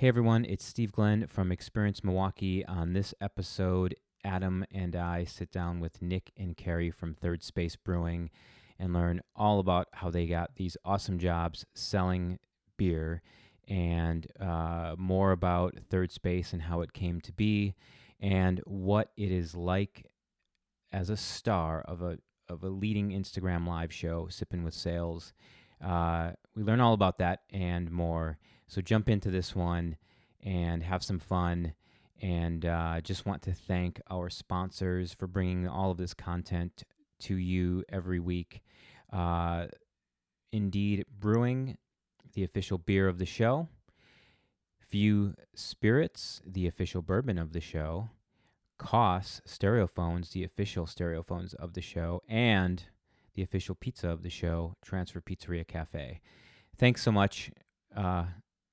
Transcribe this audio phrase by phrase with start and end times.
[0.00, 2.64] Hey everyone, it's Steve Glenn from Experience Milwaukee.
[2.64, 7.76] On this episode, Adam and I sit down with Nick and Carrie from Third Space
[7.76, 8.30] Brewing
[8.78, 12.38] and learn all about how they got these awesome jobs selling
[12.78, 13.20] beer
[13.68, 17.74] and uh, more about Third Space and how it came to be
[18.18, 20.06] and what it is like
[20.90, 22.16] as a star of a
[22.48, 25.34] of a leading Instagram live show, Sipping with Sales.
[25.84, 28.36] Uh, we learn all about that and more.
[28.68, 29.96] So jump into this one
[30.42, 31.72] and have some fun.
[32.20, 36.84] And uh, just want to thank our sponsors for bringing all of this content
[37.20, 38.60] to you every week.
[39.10, 39.68] Uh,
[40.52, 41.78] Indeed Brewing,
[42.34, 43.68] the official beer of the show.
[44.86, 48.10] Few Spirits, the official bourbon of the show.
[48.78, 52.84] Koss Stereophones, the official stereophones of the show, and
[53.34, 56.20] the official pizza of the show, Transfer Pizzeria Cafe.
[56.80, 57.50] Thanks so much.
[57.94, 58.24] Uh,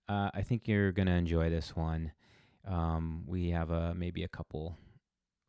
[0.08, 2.14] uh, I think you're gonna enjoy this one.
[2.66, 4.78] Um, we have a maybe a couple,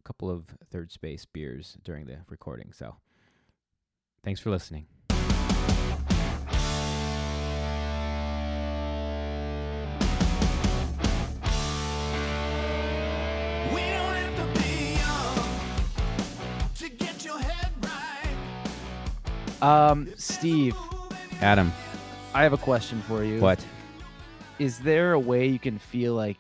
[0.05, 2.73] couple of third space beers during the recording.
[2.73, 2.97] So,
[4.25, 4.87] thanks for listening.
[5.09, 5.17] We
[13.87, 19.63] don't have to be young to get your head right.
[19.63, 20.75] Um, Steve,
[21.41, 21.73] Adam,
[22.39, 23.41] I have a question for you.
[23.41, 23.65] what?
[24.61, 26.37] Is there a way you can feel like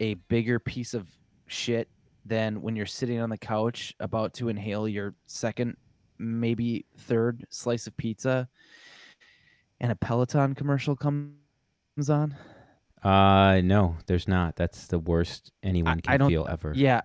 [0.00, 1.06] a bigger piece of
[1.46, 1.90] shit
[2.24, 5.76] than when you're sitting on the couch about to inhale your second,
[6.18, 8.48] maybe third slice of pizza
[9.78, 11.34] and a Peloton commercial comes
[12.08, 12.34] on?
[13.02, 14.56] Uh, no, there's not.
[14.56, 16.72] That's the worst anyone I can don't- feel ever.
[16.74, 17.02] Yeah.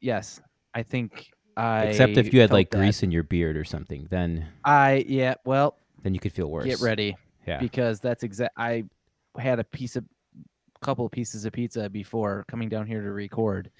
[0.00, 0.40] Yes.
[0.72, 2.78] I think I Except if you had like that.
[2.78, 6.64] grease in your beard or something, then I yeah, well, then you could feel worse.
[6.64, 7.14] get ready.
[7.46, 7.58] Yeah.
[7.58, 8.54] because that's exact.
[8.56, 8.84] I
[9.38, 10.04] had a piece of,
[10.80, 13.70] couple of pieces of pizza before coming down here to record,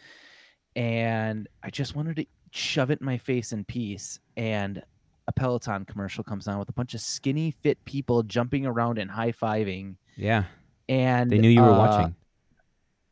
[0.76, 4.20] and I just wanted to shove it in my face in peace.
[4.36, 4.82] And
[5.28, 9.10] a Peloton commercial comes on with a bunch of skinny, fit people jumping around and
[9.10, 10.44] high fiving, yeah.
[10.88, 12.14] and They knew you were uh, watching.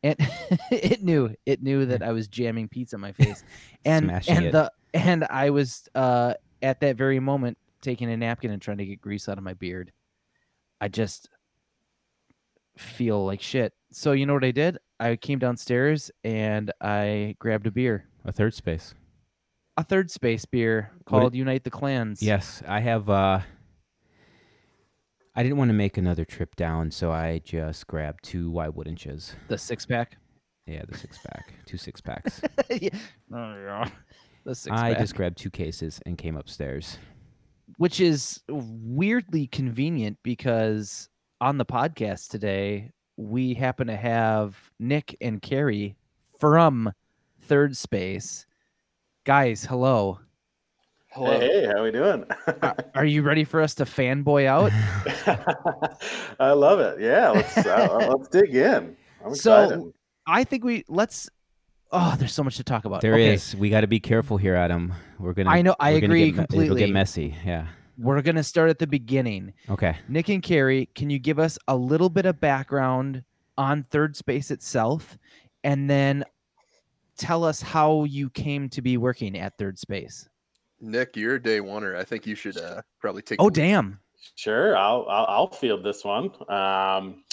[0.03, 0.15] and
[0.71, 3.43] it knew it knew that I was jamming pizza in my face,
[3.85, 4.51] and Smashing and it.
[4.51, 8.85] the and I was uh, at that very moment taking a napkin and trying to
[8.85, 9.91] get grease out of my beard.
[10.81, 11.29] I just
[12.77, 13.73] feel like shit.
[13.91, 14.77] So you know what I did?
[14.99, 18.93] I came downstairs and I grabbed a beer, A third space.
[19.77, 22.21] a third space beer What called Unite the Clans.
[22.21, 23.09] Yes, I have.
[23.09, 23.41] uh
[25.33, 29.05] I didn't want to make another trip down, so I just grabbed two why wouldn't
[29.05, 29.35] yous?
[29.47, 30.17] the six pack.
[30.67, 32.41] Yeah, the six pack, two six packs.
[32.69, 32.89] yeah.
[33.33, 33.89] Oh, yeah.
[34.43, 34.99] The six I pack.
[35.01, 36.97] just grabbed two cases and came upstairs.
[37.77, 41.09] Which is weirdly convenient because
[41.39, 45.95] on the podcast today we happen to have Nick and Carrie
[46.39, 46.91] from
[47.41, 48.45] Third Space.
[49.25, 50.19] Guys, hello.
[51.13, 52.23] Hey, hey, how are we doing?
[52.61, 54.71] Are- Are you ready for us to fanboy out?
[56.39, 57.01] I love it.
[57.01, 58.95] Yeah, let's uh, let's dig in.
[59.25, 59.93] I'm So, excited.
[60.25, 61.29] I think we let's.
[61.93, 63.01] Oh, there's so much to talk about.
[63.01, 63.53] There is.
[63.53, 64.93] Okay, We got to be careful here, Adam.
[65.19, 65.49] We're gonna.
[65.49, 67.35] I know, I agree get me- It'll get messy.
[67.45, 67.67] Yeah.
[67.97, 69.53] We're gonna start at the beginning.
[69.69, 69.97] Okay.
[70.07, 73.23] Nick and Carrie, can you give us a little bit of background
[73.57, 75.17] on Third Space itself,
[75.63, 76.23] and then
[77.17, 80.27] tell us how you came to be working at Third Space?
[80.79, 81.95] Nick, you're a day oneer.
[81.95, 83.39] I think you should uh, probably take.
[83.41, 83.99] Oh, damn!
[84.35, 86.31] Sure, I'll, I'll I'll field this one.
[86.49, 87.23] Um,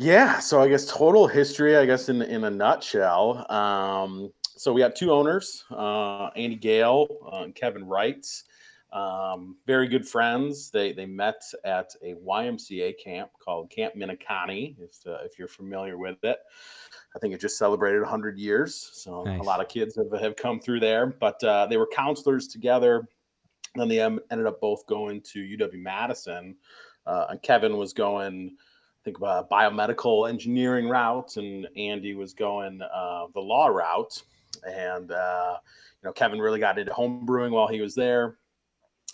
[0.00, 3.44] yeah, so I guess total history, I guess in in a nutshell.
[3.52, 8.26] Um, so we have two owners, uh, Andy Gale uh, and Kevin Wright.
[8.94, 10.70] Um, very good friends.
[10.70, 14.74] They they met at a YMCA camp called Camp Minikani.
[14.80, 16.38] If uh, if you're familiar with it,
[17.14, 18.74] I think it just celebrated 100 years.
[18.94, 19.38] So Nice.
[19.38, 21.08] a lot of kids have have come through there.
[21.08, 23.06] But uh, they were counselors together.
[23.76, 26.56] Then they ended up both going to UW Madison.
[27.06, 28.56] Uh, and Kevin was going,
[29.04, 34.22] think, uh, biomedical engineering route, and Andy was going uh, the law route.
[34.64, 35.56] And uh,
[36.02, 38.36] you know, Kevin really got into home brewing while he was there.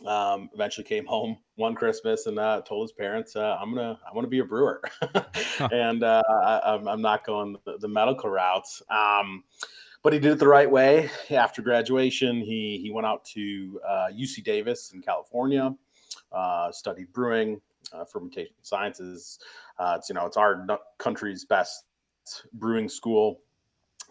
[0.05, 4.15] Um, eventually came home one Christmas and uh, told his parents, uh, "I'm gonna, I
[4.15, 4.83] want to be a brewer,"
[5.73, 8.83] and uh, I, I'm, I'm not going the, the medical routes.
[8.91, 9.45] Um,
[10.03, 11.11] but he did it the right way.
[11.31, 15.75] After graduation, he he went out to uh, UC Davis in California,
[16.31, 17.61] uh, studied brewing,
[17.93, 19.39] uh, fermentation sciences.
[19.79, 20.67] Uh, it's you know it's our
[20.99, 21.85] country's best
[22.53, 23.41] brewing school.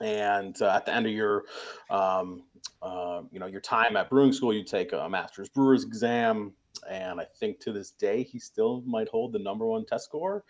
[0.02, 1.46] And uh, at the end of your,
[1.90, 2.44] um,
[2.82, 6.54] uh, you know, your time at brewing school, you take a master's brewer's exam.
[6.90, 10.44] And I think to this day he still might hold the number one test score.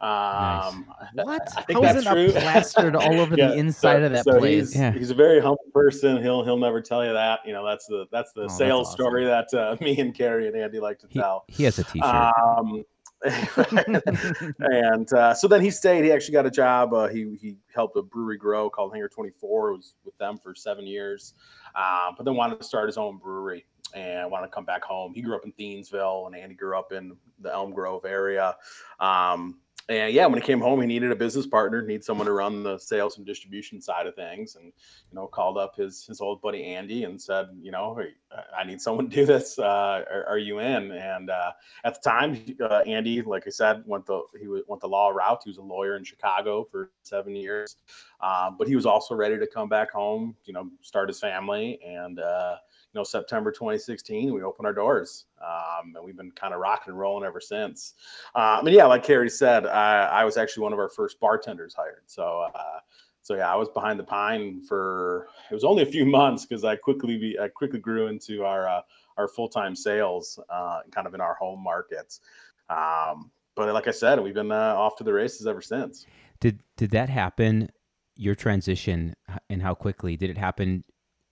[0.00, 1.48] Um, I- What?
[1.56, 2.32] I think How is that's it not true.
[2.32, 4.70] plastered all over Yeah, the inside so- of that so place?
[4.72, 4.92] He's, Yeah.
[4.92, 6.20] he's a very humble person.
[6.22, 7.40] He'll he'll never tell you that.
[7.46, 8.96] You know, that's the that's the Oh, that's sales awesome.
[9.04, 11.44] story that uh, me and Carrie and Andy like to He, tell.
[11.48, 12.02] he has a T-shirt.
[12.08, 12.84] Um,
[14.58, 16.04] and uh, so then he stayed.
[16.04, 16.92] He actually got a job.
[16.92, 19.72] Uh, he he helped a brewery grow called Hangar Twenty Four.
[19.72, 21.34] Was with them for seven years,
[21.74, 23.64] uh, but then wanted to start his own brewery
[23.94, 25.12] and wanted to come back home.
[25.14, 28.56] He grew up in Thiensville, and Andy grew up in the Elm Grove area.
[28.98, 32.32] Um, and yeah, when he came home, he needed a business partner, need someone to
[32.32, 36.20] run the sales and distribution side of things, and you know, called up his his
[36.20, 38.14] old buddy Andy and said, you know, "Hey,
[38.56, 39.58] I need someone to do this.
[39.58, 40.92] Uh, are, are you in?
[40.92, 41.52] And uh,
[41.84, 45.42] at the time, uh, Andy, like I said, went the he went the law route.
[45.44, 47.76] He was a lawyer in Chicago for seven years,
[48.20, 51.80] uh, but he was also ready to come back home, you know, start his family.
[51.84, 52.56] And uh,
[52.92, 56.90] you know, September 2016, we opened our doors, um, and we've been kind of rocking
[56.90, 57.94] and rolling ever since.
[58.34, 61.74] Um, mean, yeah, like Carrie said, I, I was actually one of our first bartenders
[61.74, 62.02] hired.
[62.06, 62.46] So.
[62.54, 62.80] Uh,
[63.24, 66.64] so yeah, I was behind the pine for it was only a few months because
[66.64, 68.80] I quickly be, I quickly grew into our uh,
[69.16, 72.20] our full time sales, uh, kind of in our home markets.
[72.68, 76.06] Um, but like I said, we've been uh, off to the races ever since.
[76.40, 77.70] Did did that happen?
[78.16, 79.14] Your transition
[79.48, 80.84] and how quickly did it happen?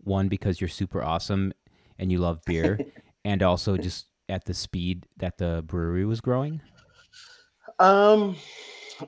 [0.05, 1.53] One because you're super awesome
[1.99, 2.79] and you love beer,
[3.25, 6.61] and also just at the speed that the brewery was growing.
[7.79, 8.37] Um,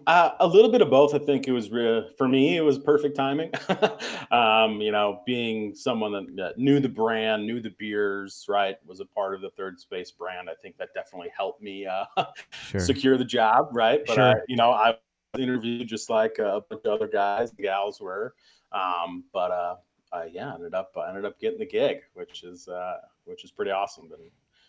[0.06, 1.14] uh, a little bit of both.
[1.14, 2.56] I think it was re- for me.
[2.56, 3.52] It was perfect timing.
[4.30, 9.00] um, you know, being someone that, that knew the brand, knew the beers, right, was
[9.00, 10.48] a part of the Third Space brand.
[10.48, 12.04] I think that definitely helped me uh,
[12.50, 12.80] Sure.
[12.80, 14.02] secure the job, right?
[14.06, 14.44] But I, Sure.
[14.48, 14.96] you know, I
[15.38, 18.34] interviewed just like a bunch of other guys, gals were.
[18.72, 19.76] Um, but uh,
[20.12, 23.50] uh, yeah, ended up I ended up getting the gig, which is uh, which is
[23.50, 24.08] pretty awesome.
[24.08, 24.18] Been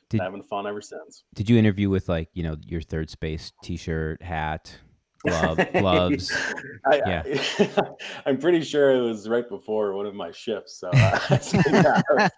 [0.10, 1.24] Did- having fun ever since.
[1.34, 4.76] Did you interview with like you know your third space T-shirt, hat,
[5.26, 6.32] glove, gloves?
[6.86, 7.24] I, Yeah.
[8.26, 10.78] I, am pretty sure it was right before one of my shifts.
[10.78, 12.32] So, uh, so yeah, I was,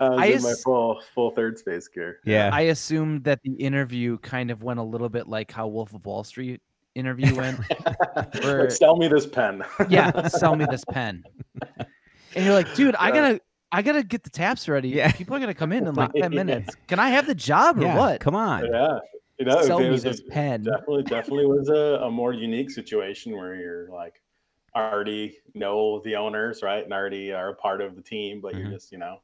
[0.00, 2.20] I was I in my full full third space gear.
[2.24, 2.50] Yeah.
[2.52, 6.04] I assumed that the interview kind of went a little bit like how Wolf of
[6.06, 6.60] Wall Street
[6.94, 7.58] interview went.
[8.44, 9.64] Or- Like, sell me this pen.
[9.88, 11.24] yeah, sell me this pen.
[12.36, 13.40] And you're like, dude, I gotta
[13.72, 14.88] I gotta get the taps ready.
[14.90, 15.10] Yeah.
[15.12, 16.28] People are gonna come in in like 10 Yeah.
[16.44, 16.74] minutes.
[16.88, 17.96] Can I have the job or yeah.
[17.98, 18.20] what?
[18.20, 18.66] Come on.
[18.72, 18.98] yeah,
[19.38, 20.62] you know, Sell it me was a- this pen.
[20.64, 24.20] definitely definitely was a, a more unique situation where you're like
[24.76, 28.58] already know the owners right and already are a part of the team but Mhm.
[28.58, 29.18] you're just you know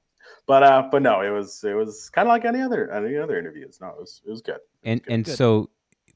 [0.47, 3.37] but uh but no it was it was kind of like any other any other
[3.37, 5.13] interviews no it was it was good And good.
[5.13, 5.37] and Good.
[5.37, 5.69] so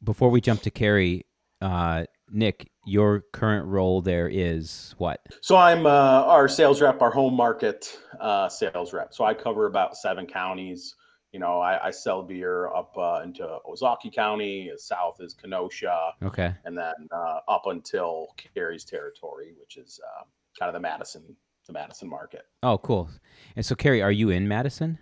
[0.04, 1.24] before we jump to Carrie,
[1.64, 5.20] uh, Nick, your current role there is what?
[5.40, 5.88] so i'm uh
[6.36, 10.94] our sales rep our home market uh sales rep so i cover about seven counties
[11.32, 16.54] you know i, I sell beer up uh, into Ozaukee county south is kenosha Okay.
[16.64, 20.24] and then uh, up until Carrie's territory, which is uh,
[20.58, 21.22] kind of the Madison,
[21.66, 22.42] the Madison market.
[22.62, 23.08] Oh, cool.
[23.56, 24.98] And so Carrie, are you in Madison?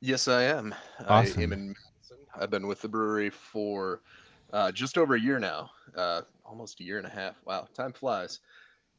[0.00, 0.74] Yes, I am.
[1.06, 1.40] Awesome.
[1.40, 2.16] I am in Madison.
[2.40, 4.00] I've been with the brewery for
[4.54, 7.34] uh, just over a year now, uh, almost a year and a half.
[7.44, 8.38] Wow, time flies.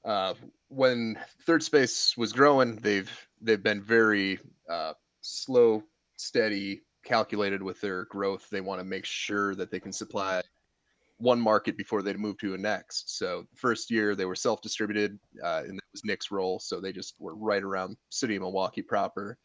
[0.04, 0.34] Uh,
[0.68, 3.10] when Third Space was growing, they've
[3.42, 5.82] they've been very uh, slow,
[6.18, 8.50] steady, calculated with their growth.
[8.52, 10.42] They want to make sure that they can supply
[11.18, 13.18] one market before they move to a next.
[13.18, 16.60] So first year they were self-distributed, uh, and that was Nick's role.
[16.60, 19.38] So they just were right around city of Milwaukee proper.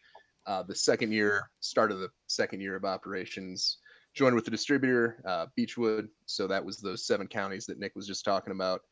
[0.47, 3.79] Uh, the second year, start of the second year of operations,
[4.21, 6.07] joined with the distributor, uh, Beechwood.
[6.27, 8.83] So that was those seven counties that Nick was just talking about.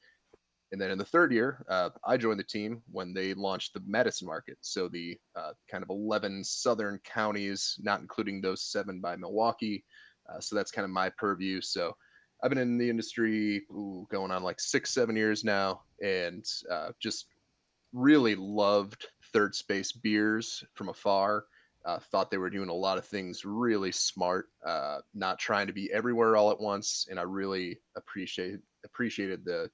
[0.72, 3.82] And then in the third year, uh, I joined the team when they launched the
[3.86, 4.56] Madison market.
[4.62, 9.84] So the uh, kind of 11 southern counties, not including those seven by Milwaukee.
[10.32, 11.60] Uh, so that's kind of my purview.
[11.60, 11.94] So
[12.42, 16.92] I've been in the industry ooh, going on like six, seven years now, and uh,
[17.00, 17.26] just
[17.92, 21.44] really loved third space beers from afar.
[21.84, 25.72] Uh, thought they were doing a lot of things really smart, uh, not trying to
[25.72, 29.70] be everywhere all at once, and I really appreciate appreciated the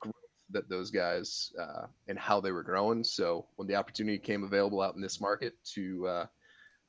[0.00, 0.14] growth
[0.50, 3.04] that those guys uh, and how they were growing.
[3.04, 6.26] So when the opportunity came available out in this market to uh,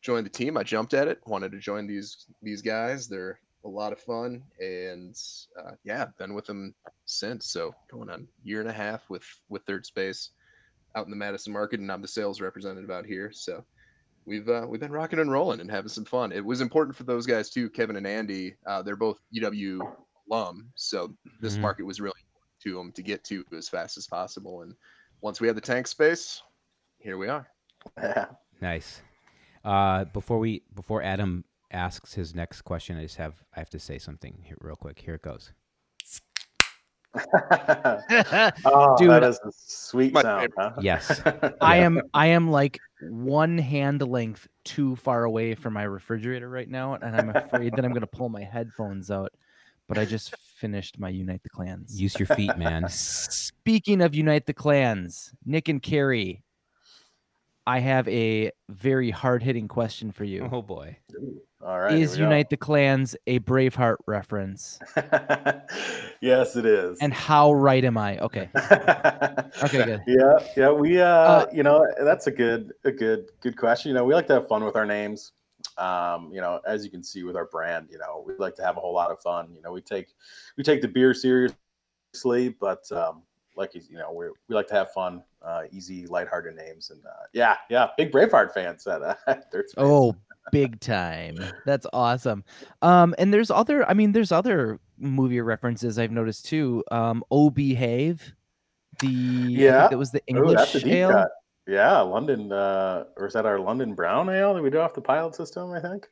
[0.01, 1.21] join the team, I jumped at it.
[1.25, 3.07] Wanted to join these these guys.
[3.07, 5.15] They're a lot of fun, and
[5.59, 6.73] uh, yeah, been with them
[7.05, 7.47] since.
[7.47, 10.31] So going on year and a half with with Third Space
[10.95, 13.31] out in the Madison market, and I'm the sales representative out here.
[13.31, 13.63] So
[14.27, 16.31] we've uh, we've been rocking and rolling and having some fun.
[16.31, 18.55] It was important for those guys too, Kevin and Andy.
[18.67, 19.79] Uh, they're both UW
[20.29, 21.61] alum, so this Mhm.
[21.61, 24.61] market was really important to them to get to as fast as possible.
[24.61, 24.75] And
[25.21, 26.43] once we had the tank space,
[26.99, 27.47] here we are.
[28.59, 29.03] Nice.
[29.63, 33.79] Uh, before we before Adam asks his next question, I just have I have to
[33.79, 34.99] say something here real quick.
[34.99, 35.51] Here it goes.
[38.65, 40.73] oh, Dude, that is a sweet sound, huh?
[40.81, 41.21] Yes.
[41.61, 46.69] I am I am like one hand length too far away from my refrigerator right
[46.69, 49.31] now, and I'm afraid that I'm gonna pull my headphones out.
[49.87, 51.99] But I just finished my Unite the Clans.
[51.99, 52.89] Use your feet, man.
[52.89, 56.43] Speaking of Unite the Clans, Nick and Carrie,
[57.65, 60.49] I have a very hard hitting question for you.
[60.51, 60.97] Oh boy.
[61.63, 61.93] All right.
[61.93, 62.17] Is.
[62.17, 64.79] Unite the Clans a Braveheart reference?
[66.21, 66.99] yes, it is.
[67.01, 68.19] And how right am I?
[68.19, 68.49] Okay.
[69.63, 70.03] Okay, good.
[70.05, 73.89] Yeah, yeah, we uh, Uh, you know, that's a good a good good question.
[73.89, 75.31] You know, we like to have fun with our names.
[75.77, 78.63] Um, you know, as you can see with our brand, you know, we like to
[78.63, 79.49] have a whole lot of fun.
[79.55, 80.13] You know, we take
[80.57, 83.23] we take the beer seriously, but um
[83.55, 87.25] like you know, we we like to have fun, uh, easy, lighthearted names, and uh,
[87.33, 89.15] yeah, yeah, big Braveheart fans at uh,
[89.77, 90.15] Oh,
[90.51, 91.37] big time.
[91.65, 92.43] That's awesome.
[92.81, 96.83] Um, and there's other, I mean, there's other movie references I've noticed too.
[96.91, 98.33] Um, Oh Behave,
[98.99, 99.87] the Yeah.
[99.87, 101.11] that was the Ooh, English deep ale.
[101.11, 101.29] cut.
[101.67, 105.01] Yeah, London, uh, or is that our London Brown Ale that we do off the
[105.01, 105.71] pilot system?
[105.73, 106.07] I think.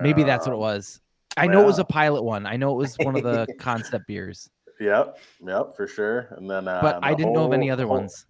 [0.00, 1.00] Maybe that's what it Um, was.
[1.36, 2.46] I know it was a pilot one.
[2.46, 4.48] I know it was one of the concept beers,
[4.80, 6.28] Yep, yep, for sure.
[6.36, 8.26] And then, uh, but I didn't know of any other whole- ones.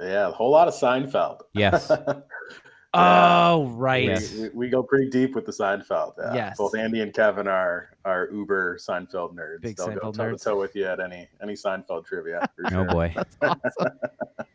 [0.00, 1.40] Yeah, a whole lot of Seinfeld.
[1.52, 1.92] Yes.
[2.92, 4.04] Oh, We- right.
[4.04, 4.34] Yes.
[4.34, 6.14] we, we go pretty deep with the Seinfeld.
[6.18, 6.34] Yeah.
[6.34, 6.58] Yes.
[6.58, 9.60] Both Andy and Kevin are are uber Seinfeld nerds.
[9.62, 10.44] Big They'll go Seinfeld toe to nerds.
[10.44, 12.48] toe with you at any any Seinfeld trivia.
[12.56, 12.84] For Oh sure.
[12.86, 13.12] boy.
[13.16, 13.98] That's awesome.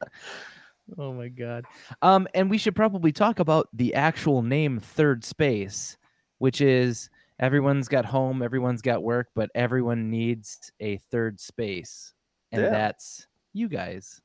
[0.97, 1.65] oh my god.
[2.01, 5.97] Um, and we should probably talk about the actual name Third Space,
[6.39, 12.13] which is everyone's got home, everyone's got work, but everyone needs a third space,
[12.51, 12.69] and Yeah.
[12.69, 14.21] that's you guys.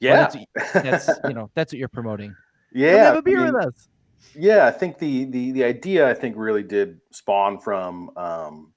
[0.00, 0.28] Yeah.
[0.62, 2.34] that's That's you know that's what you're promoting.
[2.72, 3.04] Come yeah.
[3.04, 3.88] have a I beer mean, with us.
[4.34, 8.72] Yeah, I think the the the idea I think really did spawn from um,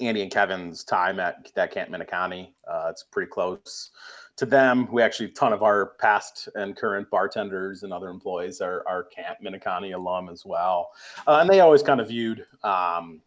[0.00, 2.52] Andy and Kevin's time at that Camp Minikani.
[2.68, 3.90] Uh, it's pretty close
[4.36, 4.88] to them.
[4.90, 9.04] We actually a ton of our past and current bartenders and other employees are are
[9.04, 10.90] Camp Minikani alum as well,
[11.26, 12.46] uh, and they always kind of viewed.
[12.64, 13.20] Um,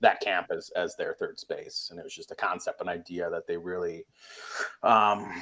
[0.00, 3.30] that camp as, as their third space and it was just a concept an idea
[3.30, 4.04] that they really
[4.82, 5.32] um,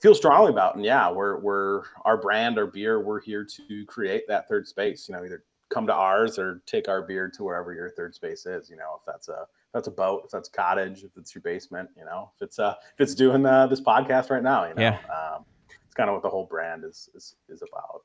[0.00, 0.76] feel strongly about.
[0.76, 5.08] And yeah, we're we're our brand, our beer, we're here to create that third space.
[5.08, 8.46] You know, either come to ours or take our beer to wherever your third space
[8.46, 8.70] is.
[8.70, 11.34] You know, if that's a if that's a boat, if that's a cottage, if it's
[11.34, 14.66] your basement, you know, if it's uh if it's doing uh, this podcast right now,
[14.66, 14.98] you know, Yeah.
[15.36, 15.44] um,
[15.84, 18.02] it's kind of what the whole brand is is is about.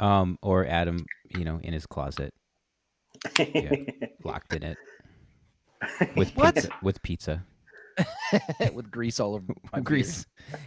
[0.00, 1.04] Um, or Adam,
[1.36, 2.32] you know, in his closet,
[4.24, 4.78] locked in it
[6.16, 6.54] with What?
[6.54, 6.70] pizza.
[6.82, 7.44] With pizza,
[8.74, 9.82] with grease all over my beer.
[9.82, 10.26] grease,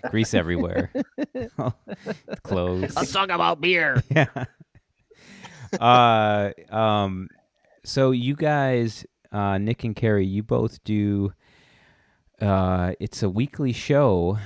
[0.09, 0.91] grease everywhere.
[2.43, 2.95] Clothes.
[2.95, 4.03] Let's talk about beer.
[4.11, 4.45] yeah.
[5.79, 7.27] Uh, um,
[7.83, 11.33] so you guys, uh, Nick and Carrie, you both do.
[12.41, 14.37] Uh, it's a weekly show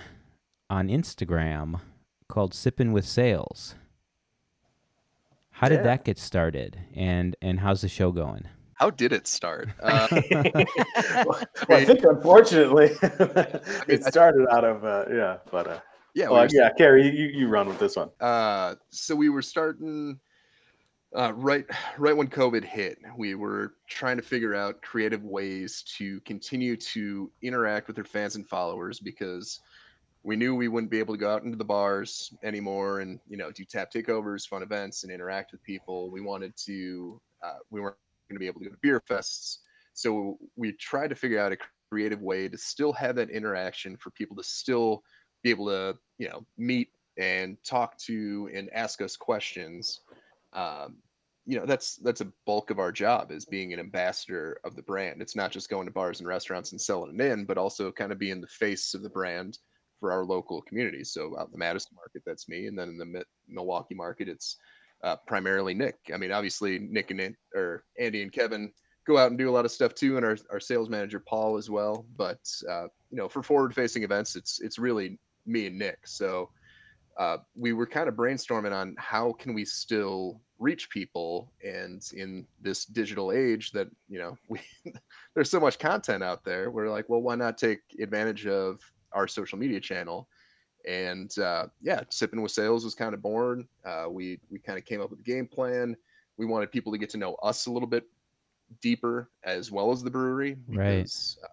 [0.70, 1.82] on Instagram
[2.28, 3.76] called Sipping with Sales.
[5.52, 5.84] How did Yeah.
[5.84, 8.46] that get started, and and how's the show going?
[8.80, 9.70] How did it start?
[9.82, 10.08] Uh,
[11.26, 12.92] well, I think unfortunately
[13.88, 15.80] it started out of uh, yeah, but uh,
[16.14, 18.10] yeah, we well, were yeah, Carrie, you, you run with this one.
[18.20, 20.20] Uh, so we were starting
[21.16, 21.66] uh, right
[21.98, 23.00] right when COVID hit.
[23.18, 28.36] We were trying to figure out creative ways to continue to interact with our fans
[28.36, 29.60] and followers because
[30.24, 33.38] we knew we wouldn't be able to go out into the bars anymore and you
[33.38, 36.12] know do tap takeovers, fun events, and interact with people.
[36.12, 37.20] We wanted to.
[37.44, 37.96] Uh, we weren't
[38.30, 39.58] going to be able to go to beer fests,
[39.94, 41.58] so we tried to figure out a
[41.92, 45.04] creative way to still have that interaction for people to still
[45.44, 50.02] be able to you know meet and talk to and ask us questions.
[50.54, 50.98] Um,
[51.46, 54.84] you know that's that's a bulk of our job is being an ambassador of the
[54.84, 55.22] brand.
[55.22, 58.12] It's not just going to bars and restaurants and selling it in but also kind
[58.12, 59.58] of being the face of the brand
[60.00, 62.98] for our local communities so out in the madison market that's me and then in
[62.98, 64.58] the Mi- milwaukee market it's
[65.04, 65.98] uh, primarily nick.
[66.14, 68.72] I mean obviously nick and An- or andy and kevin
[69.08, 71.58] go out and do a lot of stuff too and our, our sales manager paul
[71.58, 72.06] as well.
[72.18, 72.40] But
[72.70, 76.00] uh, you know for forward facing events it's it's really me and nick.
[76.06, 76.50] So
[77.18, 82.46] uh, we were kind of brainstorming on how can we still reach people and in
[82.62, 84.60] this digital age that you know we
[85.36, 88.80] there's so much content out there we're like well why not take advantage of
[89.14, 90.28] our social media channel
[90.88, 94.86] and uh, yeah sipping with sales was kind of born uh, we we kind of
[94.86, 95.96] came up with a game plan
[96.38, 98.06] we wanted people to get to know us a little bit
[98.82, 101.02] deeper as well as the brewery Right.
[101.44, 101.48] uh,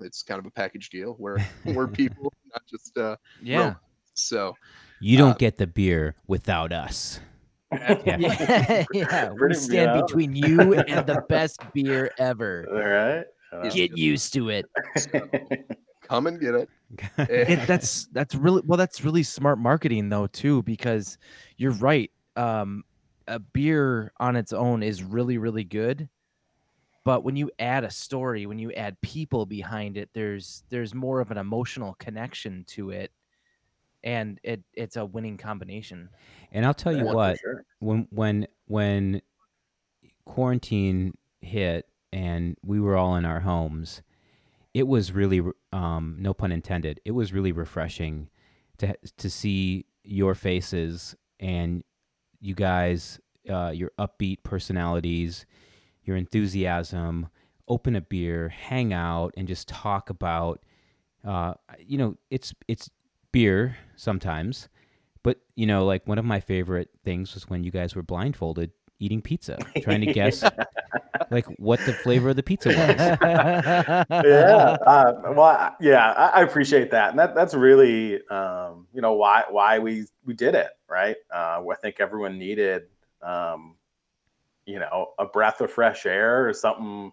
[0.00, 3.74] it's kind of a package deal where we're people not just uh Yeah.
[4.14, 4.56] so
[5.00, 7.20] You don't Uh, get the beer without us.
[7.72, 8.16] Yeah.
[8.18, 9.30] yeah, yeah.
[9.30, 10.02] We Pretty- stand yeah.
[10.02, 12.66] between you and the best beer ever.
[12.68, 13.72] All right.
[13.72, 14.66] Get used to it.
[16.02, 16.68] Come and get it.
[17.28, 21.18] It that's that's really well that's really smart marketing though too because
[21.56, 22.82] you're right um
[23.28, 26.08] a beer on its own is really really good
[27.04, 31.20] but when you add a story when you add people behind it there's there's more
[31.20, 33.12] of an emotional connection to it
[34.04, 36.10] and it it's a winning combination
[36.52, 37.64] And I'll tell you Yeah, what, sure.
[37.78, 39.22] when when when
[40.24, 44.02] quarantine hit and we were all in our homes,
[44.74, 47.00] it was really um, no pun intended.
[47.04, 48.28] It was really refreshing
[48.78, 51.84] to to see your faces and
[52.40, 55.46] you guys, uh, your upbeat personalities,
[56.04, 57.28] your enthusiasm.
[57.68, 60.60] Open a beer, hang out, and just talk about.
[61.24, 62.90] Uh, you know, it's it's
[63.32, 64.68] beer sometimes,
[65.22, 68.70] but you know, like one of my favorite things was when you guys were blindfolded
[69.00, 70.52] eating pizza, trying to guess
[71.30, 73.12] like what the flavor of the pizza was.
[74.22, 74.76] yeah.
[74.86, 79.44] Uh, well, yeah, I, I appreciate that, and that that's really, um, you know, why
[79.50, 81.16] why we we did it, right?
[81.34, 82.82] Uh, I think everyone needed,
[83.22, 83.76] um,
[84.66, 87.12] you know, a breath of fresh air or something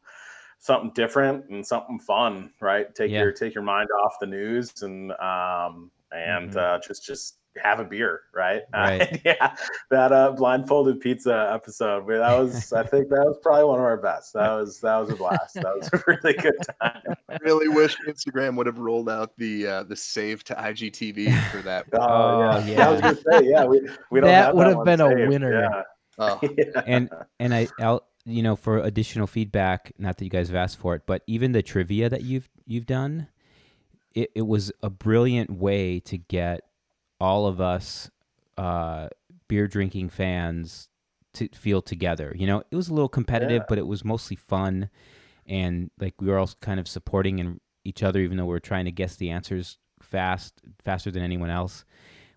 [0.60, 2.94] something different and something fun, right?
[2.96, 3.24] Take Yeah.
[3.24, 6.58] your take your mind off the news and um and Mhm.
[6.58, 8.62] uh, just just have a beer, right?
[8.74, 9.02] Right.
[9.02, 9.56] Uh, yeah,
[9.92, 12.06] that uh, blindfolded pizza episode.
[12.06, 14.34] where That was, I think, that was probably one of our best.
[14.34, 15.56] That was that was a blast.
[15.56, 17.16] That was a really good time.
[17.30, 21.62] I really wish Instagram would have rolled out the uh, the save to IGTV for
[21.64, 21.86] that.
[21.94, 22.66] Oh, yeah.
[22.68, 22.88] yeah.
[22.88, 25.28] I was gonna say, yeah, we, we don't That have would have one been a
[25.28, 25.62] winner.
[25.62, 25.84] Yeah.
[26.20, 26.82] Oh, Yeah.
[26.86, 27.10] and
[27.40, 29.92] and I, I'll you know for additional feedback.
[29.98, 32.86] Not that you guys have asked for it, but even the trivia that you've you've
[32.86, 33.28] done,
[34.16, 36.62] it, it was a brilliant way to get
[37.20, 38.10] all of us
[38.58, 39.08] uh,
[39.48, 40.90] beer drinking fans
[41.34, 42.34] to feel together.
[42.36, 43.66] You know, it was a little competitive, Yeah.
[43.70, 44.90] but it was mostly fun,
[45.46, 48.60] and like we were all kind of supporting and each other, even though we were
[48.60, 51.86] trying to guess the answers fast, faster than anyone else.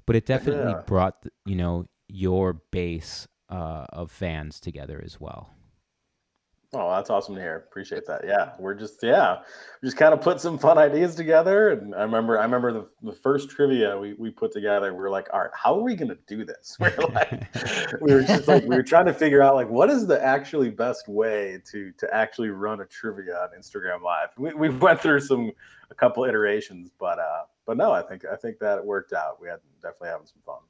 [0.06, 0.82] But it definitely Yeah.
[0.86, 5.50] brought you know your base uh, of fans together as well.
[6.72, 7.56] Oh, that's awesome to hear.
[7.56, 8.22] Appreciate that.
[8.24, 9.38] Yeah, we're just yeah,
[9.82, 11.70] we just kind of put some fun ideas together.
[11.70, 14.94] And I remember, I remember the, the first trivia we, we put together.
[14.94, 16.76] We were like, all right, how are we gonna do this?
[16.80, 17.52] We're like,
[18.00, 20.70] we were just like, we were trying to figure out like what is the actually
[20.70, 24.28] best way to to actually run a trivia on Instagram Live.
[24.38, 25.50] We, we went through some
[25.90, 29.42] a couple iterations, but uh, but no, I think I think that it worked out.
[29.42, 30.60] We had definitely having some fun.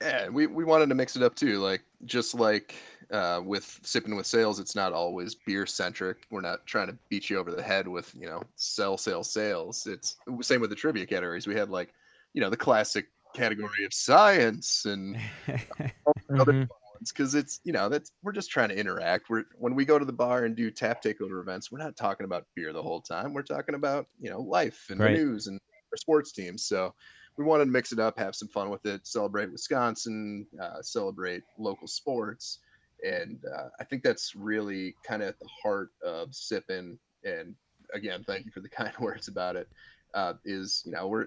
[0.00, 1.58] yeah, we, we wanted to mix it up too.
[1.58, 2.74] Like just like
[3.12, 6.26] uh, with sipping with sales, it's not always beer centric.
[6.30, 9.86] We're not trying to beat you over the head with you know sell sales sales.
[9.86, 11.46] It's same with the trivia categories.
[11.46, 11.94] We had like
[12.32, 15.16] you know the classic category of science and
[16.38, 16.68] other Mhm.
[16.94, 19.28] ones because it's you know that's we're just trying to interact.
[19.28, 22.24] We're when we go to the bar and do tap takeover events, we're not talking
[22.24, 23.32] about beer the whole time.
[23.32, 25.14] We're talking about you know life and Right.
[25.14, 25.58] news and
[25.92, 26.64] our sports teams.
[26.64, 26.94] So
[27.36, 31.42] we wanted to mix it up, have some fun with it, celebrate Wisconsin, uh, celebrate
[31.58, 32.58] local sports,
[33.02, 36.98] and uh, I think that's really kind of at the heart of sipping.
[37.24, 37.54] And
[37.94, 39.68] again, thank you for the kind words about it.
[40.14, 41.26] Uh, is you know we're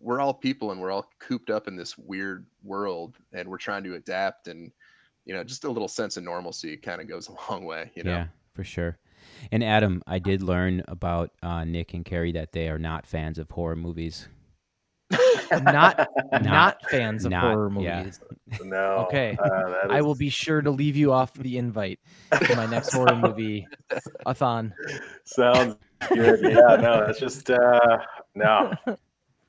[0.00, 3.82] we're all people and we're all cooped up in this weird world and we're trying
[3.82, 4.70] to adapt and
[5.24, 8.02] you know just a little sense of normalcy kind of goes a long way you
[8.02, 8.98] know Yeah, for sure.
[9.50, 13.38] And Adam, I did learn about uh, Nick and Carrie that they are not fans
[13.38, 14.28] of horror movies.
[15.62, 16.08] not
[16.42, 17.98] not fans of not- horror yeah.
[18.00, 18.20] movies
[18.62, 18.76] No.
[19.08, 19.36] Okay.
[19.42, 21.98] uh, that i will be sure to leave you off the invite
[22.46, 23.66] for my next horror movie
[24.26, 24.72] a thon
[25.24, 25.76] Sounds
[26.08, 26.40] good.
[26.42, 27.98] Yeah, no, that's just uh
[28.34, 28.72] no.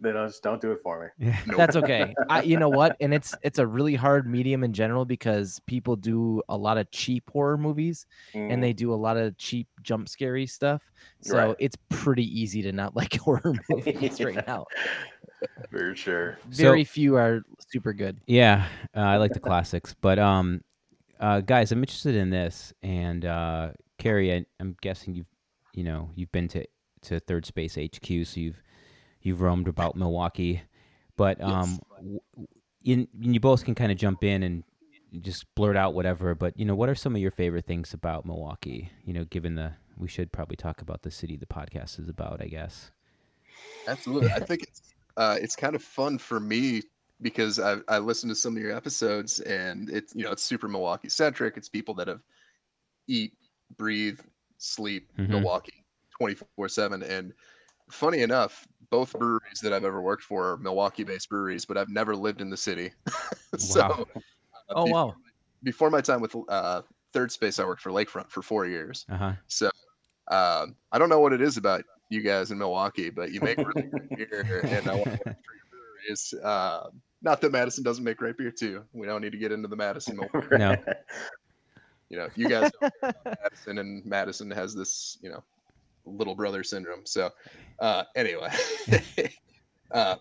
[0.02, 1.28] They don't just don't do it for me.
[1.28, 1.38] Yeah.
[1.58, 2.14] That's okay.
[2.30, 2.96] I, you know what?
[3.02, 6.90] And it's it's a really hard medium in general because people do a lot of
[6.92, 10.82] cheap horror movies Mm, and they do a lot of cheap jump scary stuff.
[11.22, 11.56] So Right.
[11.60, 14.66] it's pretty easy to not like horror movies right now.
[15.72, 16.38] for sure.
[16.52, 18.20] So- Very few are super good.
[18.28, 20.62] Yeah, uh, I like the classics, but um,
[21.20, 22.74] uh, guys, I'm interested in this.
[22.84, 25.28] And uh, Carrie, I, I'm guessing you've,
[25.74, 26.66] you know, you've been to
[27.04, 28.62] to Third Space HQ, so you've
[29.22, 30.62] you've roamed about Milwaukee.
[31.18, 32.48] But um, w- w-
[32.86, 34.64] in, you both can kind of jump in and
[35.22, 36.36] just blurt out whatever.
[36.36, 38.90] But you know, what are some of your favorite things about Milwaukee?
[39.06, 42.42] You know, given the we should probably talk about the city the podcast is about,
[42.42, 42.92] I guess.
[43.88, 44.89] absolutely i think it's
[45.20, 46.84] uh, it's kind of fun for me
[47.22, 50.70] because I, I listened to some of your episodes and it's you know it's super
[50.70, 52.24] milwaukee centric it's people that have
[53.08, 53.34] eat
[53.78, 54.20] breathe
[54.58, 55.28] sleep Mhm.
[55.28, 55.86] milwaukee
[56.18, 57.34] 24 7 and
[57.92, 61.90] funny enough both breweries that i've ever worked for are milwaukee based breweries but i've
[61.90, 62.94] never lived in the city
[63.58, 64.06] so Wow.
[64.70, 65.18] uh, Oh before wow.
[65.64, 69.08] before my time with uh, Third Space, I worked for Lakefront for four years.
[69.10, 69.36] Uh huh.
[69.48, 69.68] So
[70.32, 73.58] um, I don't know what it is about you guys in Milwaukee, but you make
[73.58, 76.34] really great beer, and I want to work for your breweries.
[76.44, 76.90] Uh,
[77.22, 78.84] not that Madison doesn't make great beer too.
[78.94, 80.18] We don't need to get into the Madison.
[80.34, 80.58] Milwaukee.
[80.58, 80.76] No.
[82.10, 82.72] You know, you guys
[83.24, 85.44] Madison, and Madison has this, you know,
[86.06, 87.06] little brother syndrome.
[87.06, 87.30] So
[87.80, 88.50] uh, anyway,
[89.92, 90.16] uh,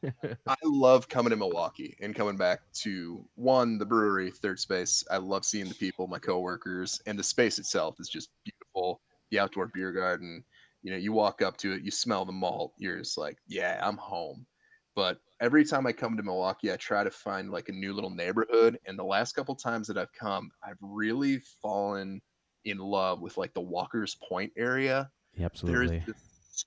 [0.46, 5.02] I love coming to Milwaukee and coming back to one the brewery, Third Space.
[5.10, 9.00] I love seeing the people, my coworkers, and the space itself is just beautiful.
[9.30, 10.44] The outdoor beer garden.
[10.82, 12.72] You know, you walk up to it, you smell the malt.
[12.78, 14.46] You're just like, yeah, I'm home.
[14.94, 18.10] But every time I come to Milwaukee, I try to find like a new little
[18.10, 18.78] neighborhood.
[18.86, 22.20] And the last couple times that I've come, I've really fallen
[22.64, 26.02] in love with like the Walker's Point area Yeah, absolutely.
[26.04, 26.16] there's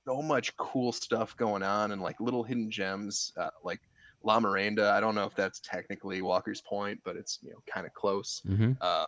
[0.06, 3.82] so much cool stuff going on and like little hidden gems uh, like
[4.24, 4.92] La Merenda.
[4.92, 8.42] I don't know if that's technically Walker's Point, but it's you know kind of close.
[8.48, 8.74] Mm-hmm.
[8.80, 9.06] Uh,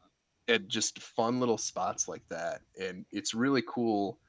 [0.50, 4.20] and just fun little spots like that, and it's really cool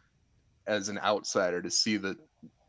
[0.67, 2.17] as an outsider to see the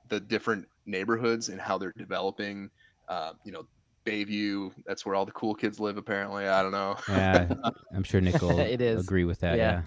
[0.10, 2.70] the different neighborhoods and how they're developing.
[3.10, 3.66] Uh, you know,
[4.06, 4.72] Bayview.
[4.86, 5.98] That's where all the cool kids live.
[5.98, 6.96] Apparently, I don't know.
[7.10, 7.48] Yeah,
[7.96, 9.02] I'm sure Nick will It is.
[9.02, 9.58] agree with that.
[9.58, 9.82] Yeah.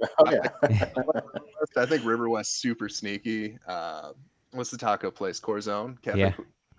[0.00, 0.08] Yeah.
[0.18, 0.88] Oh, yeah.
[1.76, 3.56] I think River West super sneaky.
[3.66, 4.12] Uh,
[4.50, 5.38] what's the taco place?
[5.40, 5.96] Corazon.
[6.02, 6.32] Cafe Yeah.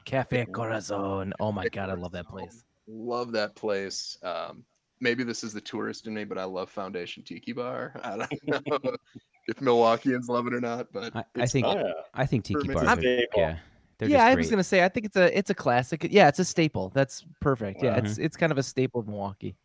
[0.06, 1.34] Cafe Corazon.
[1.40, 2.64] Oh my god, I love that place.
[2.88, 4.18] Love that place.
[4.22, 4.66] Um,
[5.04, 8.00] maybe this is the tourist in me, but I love Foundation Tiki Bar.
[8.04, 8.96] I don't know
[9.48, 11.94] if Milwaukeeans love it or not, but I, I think Oh.
[12.14, 12.84] I think tiki Bar.
[12.86, 12.98] bars.
[12.98, 13.58] are- Yeah.
[14.02, 16.08] Yeah, I was gonna say I think it's a it's a classic.
[16.10, 16.90] Yeah, it's a staple.
[16.90, 17.82] That's perfect.
[17.84, 17.98] Yeah, Wow.
[18.04, 19.56] it's it's kind of a staple of Milwaukee.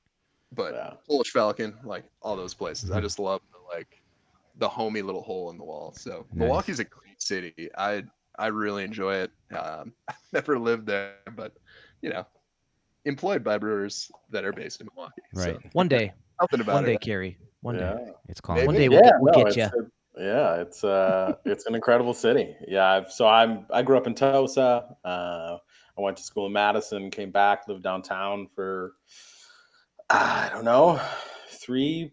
[0.53, 0.92] but Yeah.
[1.09, 2.90] Polish Falcon, like all those places.
[2.92, 3.03] I Mhm.
[3.03, 4.01] just love the, like
[4.59, 5.92] the homey little hole in the wall.
[5.96, 6.38] So Nice.
[6.40, 7.68] Milwaukee's a great city.
[7.77, 8.05] I
[8.38, 9.33] I really enjoy it.
[9.57, 11.53] Um, I've never lived there, but
[12.03, 12.24] you know,
[13.04, 15.22] employed by brewers that are based in Milwaukee.
[15.34, 15.74] So Right.
[15.74, 17.00] One day, something about one day, it.
[17.00, 17.38] Carrie.
[17.62, 17.94] One day.
[18.06, 18.12] Yeah.
[18.28, 18.66] It's calling.
[18.66, 19.64] One day we'll yeah, get, we'll no, get you.
[19.64, 22.56] it's a- yeah, it's uh, it's an incredible city.
[22.66, 24.96] Yeah, I've, so I'm I grew up in Tosa.
[25.04, 25.58] Uh,
[25.96, 28.94] I went to school in Madison, came back, lived downtown for
[30.11, 31.00] I don't know
[31.50, 32.12] three,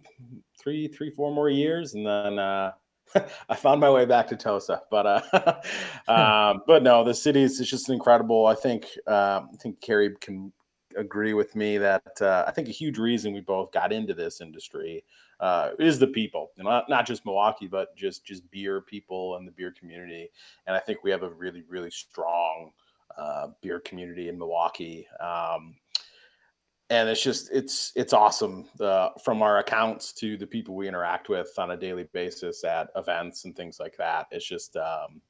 [0.60, 2.71] three, three, four more years, and then uh,
[3.50, 4.82] I found my way back to Tosa.
[4.91, 5.62] But uh,
[6.12, 8.45] um, but no, the city is it's just incredible.
[8.48, 10.52] I think um, I think Carrie can
[10.98, 14.42] agree with me that uh, I think a huge reason we both got into this
[14.42, 15.04] industry
[15.40, 19.52] uh, is the people, not, not just Milwaukee, but just just beer people and the
[19.52, 20.30] beer community.
[20.68, 22.72] And I think we have a really really strong
[23.18, 25.08] uh, beer community in Milwaukee.
[25.20, 25.76] Um,
[26.90, 31.30] and it's just it's it's awesome uh, from our accounts to the people we interact
[31.30, 34.28] with on a daily basis at events and things like that.
[34.32, 35.22] It's just um,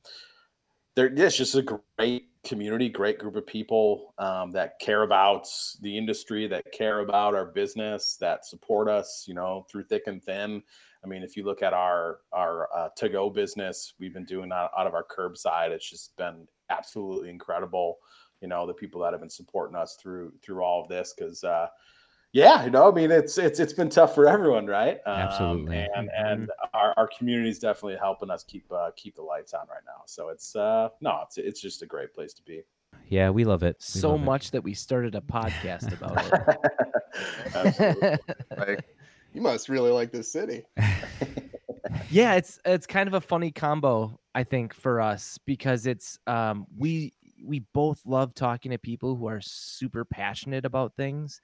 [0.95, 1.07] there.
[1.07, 5.47] It's just a great community, great group of people um, that care about
[5.81, 10.23] the industry, that care about our business, that support us, you know, through thick and
[10.23, 10.61] thin.
[11.03, 14.51] I mean, if you look at our our uh, to go business, we've been doing
[14.51, 15.69] out, out of our curbside.
[15.69, 17.97] It's just been absolutely incredible.
[18.41, 21.43] You know, the people that have been supporting us through through all of this, because
[21.43, 21.67] uh,
[22.35, 24.99] yeah, you know, I mean, it's it's it's been tough for everyone, right?
[25.05, 25.87] Um, Absolutely.
[25.95, 29.61] and and our, our community is definitely helping us keep uh, keep the lights on
[29.69, 30.01] right now.
[30.05, 32.63] So it's uh, no, it's it's just a great place to be.
[33.07, 33.77] Yeah, we love it.
[33.79, 34.25] We So love it.
[34.25, 36.59] much that we started a podcast about
[37.55, 38.19] it.
[38.57, 38.83] Like,
[39.33, 40.63] you must really like this city.
[42.09, 46.65] yeah it's it's kind of a funny combo i think for us because it's um
[46.77, 47.13] we
[47.45, 51.39] we both love talking to people who are super passionate about things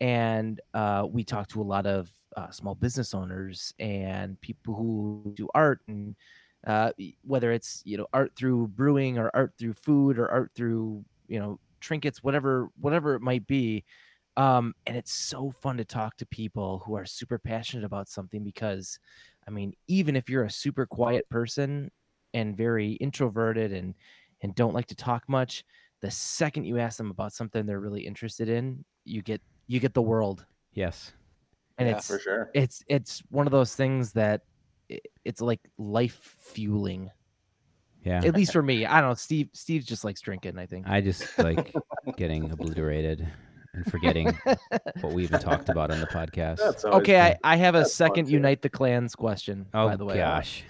[0.00, 5.32] and uh we talk to a lot of uh, small business owners and people who
[5.36, 6.16] do art and
[6.66, 6.90] uh
[7.22, 11.38] whether it's you know art through brewing or art through food or art through you
[11.38, 13.84] know trinkets whatever whatever it might be
[14.36, 18.42] um and it's so fun to talk to people who are super passionate about something
[18.42, 18.98] because
[19.46, 21.90] I mean, even if you're a super quiet person
[22.32, 23.94] and very introverted and
[24.42, 25.64] and don't like to talk much,
[26.00, 29.94] the second you ask them about something they're really interested in, you get you get
[29.94, 30.44] the world.
[30.72, 31.12] Yes.
[31.78, 32.50] And Yeah, it's for sure.
[32.54, 34.42] it's it's one of those things that
[34.90, 37.10] i- it's like life fueling.
[38.04, 38.22] Yeah.
[38.24, 38.84] At least for me.
[38.86, 39.14] I don't know.
[39.14, 40.86] Steve Steve just likes drinking, I think.
[40.88, 41.74] I just like
[42.16, 43.26] getting obliterated
[43.72, 44.36] and forgetting
[45.00, 46.84] what we even talked about on the podcast.
[46.84, 47.38] Okay, I.
[47.42, 48.28] I have a That's fun, second.
[48.28, 50.16] Unite the Clans question, oh by the way.
[50.16, 50.62] gosh.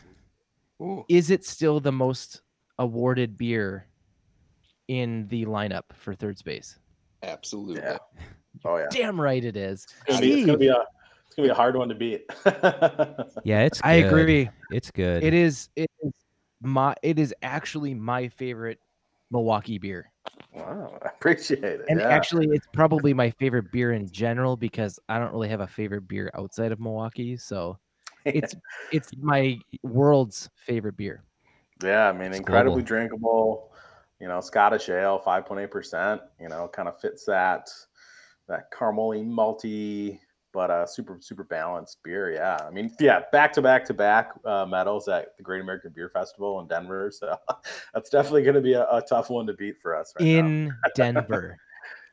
[0.81, 2.41] Ooh, Is it still the most
[2.79, 3.87] awarded beer
[4.89, 6.79] in the lineup for third space?
[7.27, 7.77] Absolutely.
[7.77, 7.99] Yeah.
[8.65, 8.87] Oh yeah.
[8.91, 9.87] Damn right it is.
[10.07, 10.85] It's gonna, be, it's gonna be a
[11.27, 12.31] it's gonna be a hard one to beat.
[13.45, 14.49] Yeah, it's I agree.
[14.71, 15.23] It's good.
[15.23, 16.13] It is it is
[16.63, 18.79] my it is actually my favorite
[19.31, 20.11] Milwaukee beer.
[20.55, 21.85] Wow, I appreciate it.
[21.89, 22.09] And yeah.
[22.09, 26.09] actually, it's probably my favorite beer in general because I don't really have a favorite
[26.09, 27.37] beer outside of Milwaukee.
[27.37, 27.79] So
[28.25, 28.55] it's
[28.93, 31.23] it's my world's favorite beer.
[31.83, 32.87] yeah, I mean, It's incredibly global.
[32.87, 33.74] drinkable.
[34.21, 36.21] You know, Scottish ale, five point eight percent.
[36.41, 37.69] You know, kind of fits that
[38.49, 40.19] that caramely, malty,
[40.53, 42.33] but uh, super super balanced beer.
[42.33, 45.93] Yeah, I mean, yeah, back to back to back uh, medals at the Great American
[45.95, 47.11] Beer Festival in Denver.
[47.11, 47.37] So
[47.95, 50.13] that's definitely going to be a, a tough one to beat for us.
[50.19, 50.39] Right now.
[50.39, 51.57] In Denver.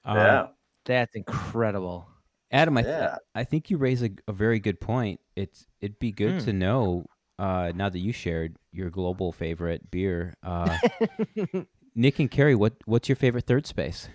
[0.04, 0.48] Uh, yeah,
[0.86, 2.08] That's incredible.
[2.52, 3.16] Adam, I, th- Yeah.
[3.36, 5.20] I think you raise a, a very good point.
[5.36, 6.46] It's it'd be good Hmm.
[6.46, 7.06] to know
[7.40, 10.34] uh, now that you shared your global favorite beer.
[10.44, 10.78] Uh,
[11.96, 14.08] Nick and Carrie, what what's your favorite third space?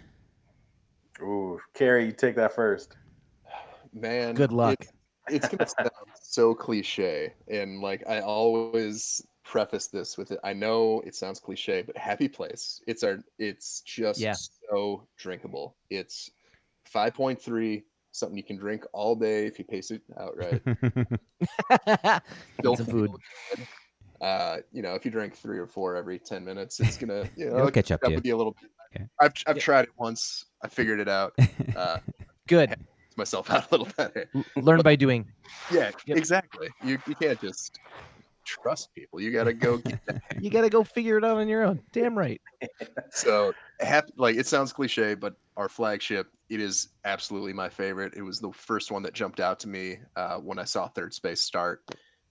[1.20, 2.96] Ooh, Carrie, you take that first.
[3.92, 4.80] Man, Good luck.
[4.80, 4.90] it-
[5.28, 5.90] it's gonna sound
[6.22, 10.38] so cliche, and like I always preface this with it.
[10.44, 12.80] I know it sounds cliche, but Happy Place.
[12.86, 13.18] It's our.
[13.38, 14.34] It's just Yeah.
[14.70, 15.76] so drinkable.
[15.90, 16.30] It's
[16.84, 20.62] five point three, something you can drink all day if you pace it out right.
[22.62, 23.10] Need some food.
[23.56, 23.66] good.
[24.20, 27.50] Uh, you know, if you drink three or four every ten minutes, it's gonna you
[27.50, 28.16] know It'll catch up to you.
[28.16, 28.70] with you a little bit.
[28.94, 29.04] Okay.
[29.20, 29.62] I've I've Yeah.
[29.62, 30.46] tried it once.
[30.62, 31.34] I figured it out.
[31.76, 31.98] Uh,
[32.48, 32.74] Good.
[33.16, 34.28] myself out a little better.
[34.34, 35.26] L- Learn by doing.
[35.70, 36.16] Yeah, Yep.
[36.16, 36.68] exactly.
[36.82, 37.78] You you can't just
[38.44, 39.20] trust people.
[39.20, 40.22] You gotta go get that.
[40.40, 41.80] You got to go figure it out on your own.
[41.92, 42.40] Damn right.
[43.10, 48.14] So hap- like it sounds cliche, but our flagship, it is absolutely my favorite.
[48.16, 51.12] It was the first one that jumped out to me uh, when I saw Third
[51.12, 51.82] Space start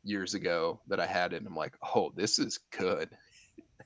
[0.06, 1.34] years ago that I had.
[1.34, 3.10] And I'm like, oh, this is good.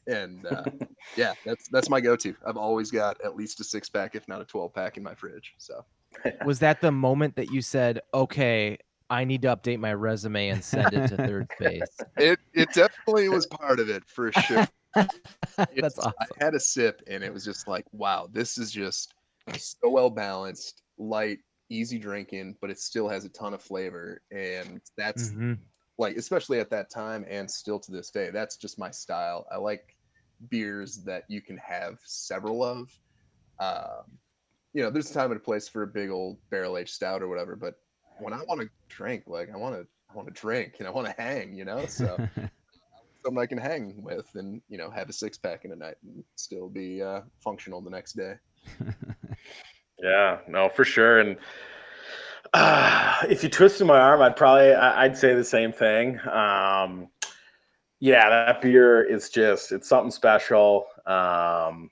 [0.08, 0.64] And uh,
[1.18, 2.36] yeah, that's that's my go-to.
[2.48, 5.14] I've always got at least a six pack, if not a twelve pack, in my
[5.14, 5.54] fridge.
[5.60, 5.86] So
[6.46, 8.78] Was that the moment that you said, okay,
[9.10, 11.82] I need to update my resume and send it to third space?
[12.18, 14.68] it it definitely was part of it for sure.
[14.96, 16.14] That's awesome.
[16.20, 19.14] I had a sip and it was just like, wow, this is just
[19.56, 24.22] so well balanced, light, easy drinking, but it still has a ton of flavor.
[24.32, 25.58] And that's Mhm.
[26.00, 29.46] Like, especially at that time and still to this day, that's just my style.
[29.52, 29.96] I like
[30.50, 32.90] beers that you can have several of.
[33.60, 34.18] Um,
[34.74, 37.22] you know, there's a time and a place for a big old barrel aged stout
[37.22, 37.76] or whatever, but
[38.20, 40.92] when I want to drink, like I want to, I want to drink and I
[40.92, 42.18] want to hang, you know, so
[43.24, 45.96] something I can hang with and you know have a six pack in a night
[46.04, 48.36] and still be uh, functional the next day.
[50.02, 51.20] Yeah, no, for sure.
[51.20, 51.38] And
[52.54, 56.20] uh, if you twisted my arm, I'd probably I'd say the same thing.
[56.28, 57.10] Um,
[58.00, 60.86] yeah, that beer is just it's something special.
[61.06, 61.90] Um,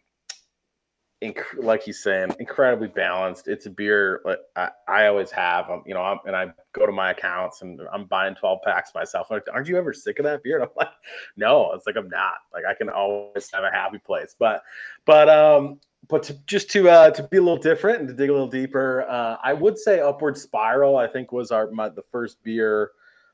[1.24, 3.48] inc- like he's saying, incredibly balanced.
[3.48, 5.68] It's a beer like I, I always have.
[5.86, 9.30] You know, I'm, and I go to my accounts and I'm buying 12 packs myself.
[9.32, 10.58] Like, aren't you ever sick of that beer?
[10.62, 10.90] And I'm like,
[11.36, 11.72] no.
[11.74, 12.36] It's like I'm not.
[12.54, 14.36] Like I can always have a happy place.
[14.38, 14.64] But,
[15.06, 18.30] but um, but to, just to uh, to be a little different and to dig
[18.30, 20.98] a little deeper, uh, I would say Upward Spiral.
[20.98, 22.92] I think was our my, the first beer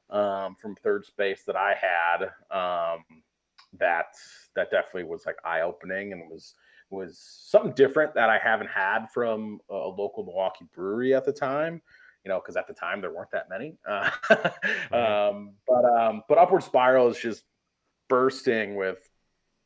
[0.09, 2.23] um, from Third Space that I had.
[2.55, 3.03] Um,
[3.79, 4.15] that
[4.55, 6.55] that definitely was like eye opening and was
[6.89, 11.33] was something different that I haven't had from a, a local Milwaukee brewery at the
[11.33, 11.81] time.
[12.23, 13.75] You know, because at the time there weren't that many.
[13.85, 14.09] Uh,
[15.29, 17.43] um, but um, but Upward Spiral is just
[18.07, 18.97] bursting with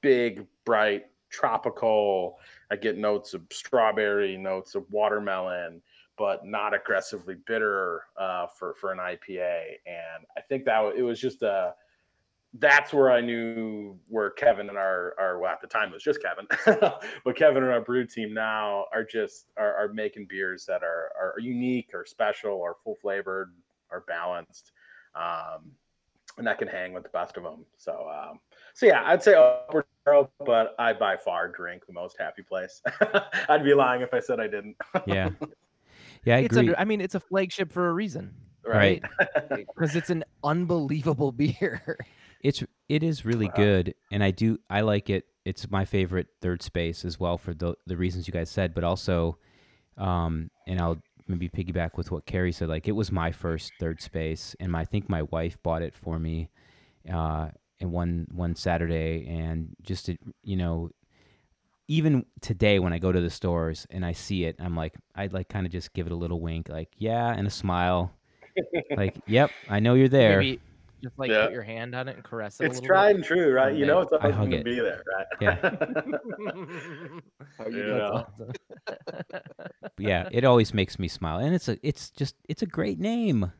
[0.02, 2.38] big, bright, tropical.
[2.72, 5.82] I get notes of strawberry, notes of watermelon,
[6.18, 9.62] but not aggressively bitter uh, for for an IPA.
[9.86, 11.74] And I think that it was just a.
[12.60, 16.04] That's where I knew where Kevin and our our well, at the time it was
[16.04, 16.48] just Kevin,
[17.24, 21.12] but Kevin and our brew team now are just are, are making beers that are
[21.20, 23.54] are unique or special or full flavored
[23.92, 24.72] or balanced.
[25.13, 25.72] Um,
[26.38, 27.66] and that can hang with the best of them.
[27.78, 28.40] So, um,
[28.74, 29.34] so yeah, I'd say
[30.46, 32.82] but I by far drink the most happy place.
[33.50, 34.76] I'd be lying if I said I didn't.
[35.06, 35.30] yeah,
[36.24, 36.60] yeah, I It's agree.
[36.60, 38.34] under, I mean, it's a flagship for a reason
[38.65, 39.02] Right.
[39.50, 41.98] because it's an unbelievable beer.
[42.41, 43.54] It's it is really Wow.
[43.56, 45.26] good, and I do I like it.
[45.46, 48.84] It's my favorite third space as well for the the reasons you guys said, but
[48.84, 49.38] also,
[49.98, 52.70] um, and I'll maybe piggyback with what Carrie said.
[52.70, 55.96] Like it was my first third space, and my, I think my wife bought it
[55.96, 56.50] for me,
[57.12, 60.90] uh, in one one Saturday, and just to, you know,
[61.88, 65.34] even today when I go to the stores and I see it, I'm like I'd
[65.34, 68.12] like kind of just give it a little wink, like yeah, and a smile,
[68.96, 70.40] like yep, I know you're there.
[70.40, 70.60] Maybe
[71.04, 71.46] just like Yeah.
[71.46, 72.66] put your hand on it and caress it.
[72.66, 73.76] it's a little tried and true, right?
[73.76, 74.63] You know, it's I always going to it.
[74.66, 75.26] be there, right?
[75.40, 75.70] Yeah.
[75.70, 77.24] bit.
[77.58, 77.86] How you Yeah.
[77.86, 78.02] doing?
[78.02, 78.52] Awesome.
[80.00, 83.52] Yeah, it always makes me smile, and it's a it's just it's a great name.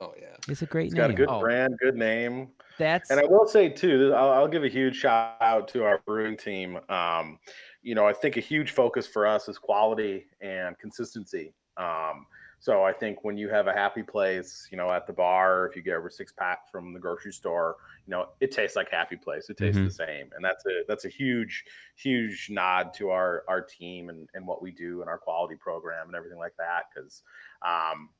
[0.00, 0.36] Oh yeah.
[0.48, 1.38] It's a great it's got a good Oh.
[1.38, 2.52] brand, good name.
[2.78, 6.00] That's And I will say too, I'll, I'll give a huge shout out to our
[6.06, 6.78] brewing team.
[6.88, 7.38] Um,
[7.82, 11.54] you know, I think a huge focus for us is quality and consistency.
[11.76, 12.26] Um,
[12.60, 15.76] so I think when you have a happy place, you know, at the bar, if
[15.76, 19.16] you get over six pack from the grocery store, you know, it tastes like happy
[19.16, 19.48] place.
[19.48, 19.84] It tastes Mhm.
[19.84, 21.64] the same, and that's a that's a huge
[21.96, 26.08] huge nod to our our team and and what we do and our quality program
[26.08, 26.86] and everything like that.
[26.92, 27.22] Because,
[27.62, 28.10] um,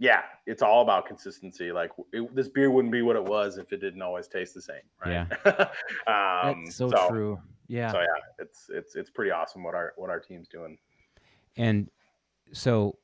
[0.00, 1.72] yeah, it's all about consistency.
[1.72, 4.62] Like it, this beer wouldn't be what it was if it didn't always taste the
[4.62, 4.76] same.
[5.04, 5.26] Right?
[5.44, 5.68] Yeah.
[6.48, 7.38] um, That's so, true.
[7.68, 7.92] Yeah.
[7.92, 8.06] So yeah,
[8.38, 10.78] it's it's it's pretty awesome what our what our team's doing.
[11.58, 11.90] And
[12.52, 12.96] so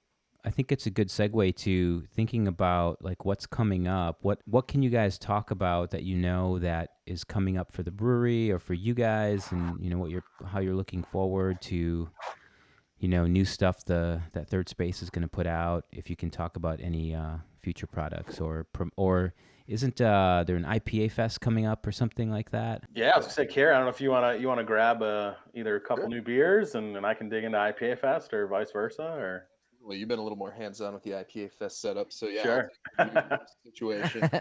[0.42, 4.20] I think it's a good segue to thinking about like what's coming up.
[4.22, 7.82] What what can you guys talk about that you know that is coming up for
[7.82, 11.60] the brewery or for you guys and you know what you're how you're looking forward
[11.62, 12.08] to
[12.98, 16.16] you know new stuff the that third space is going to put out if you
[16.16, 19.34] can talk about any uh, future products or or
[19.66, 22.84] isn't uh, there an IPA fest coming up or something like that?
[22.94, 25.02] Yeah, I was gonna say, Carrie, I don't know if you wanna you wanna grab
[25.02, 26.08] uh, either a couple Sure.
[26.08, 29.48] new beers and, and I can dig into IPA Fest or vice versa or
[29.82, 32.70] Well, you've been a little more hands-on with the IPA Fest setup, so yeah, Sure.
[32.98, 34.30] take you through the situation.
[34.32, 34.40] Uh,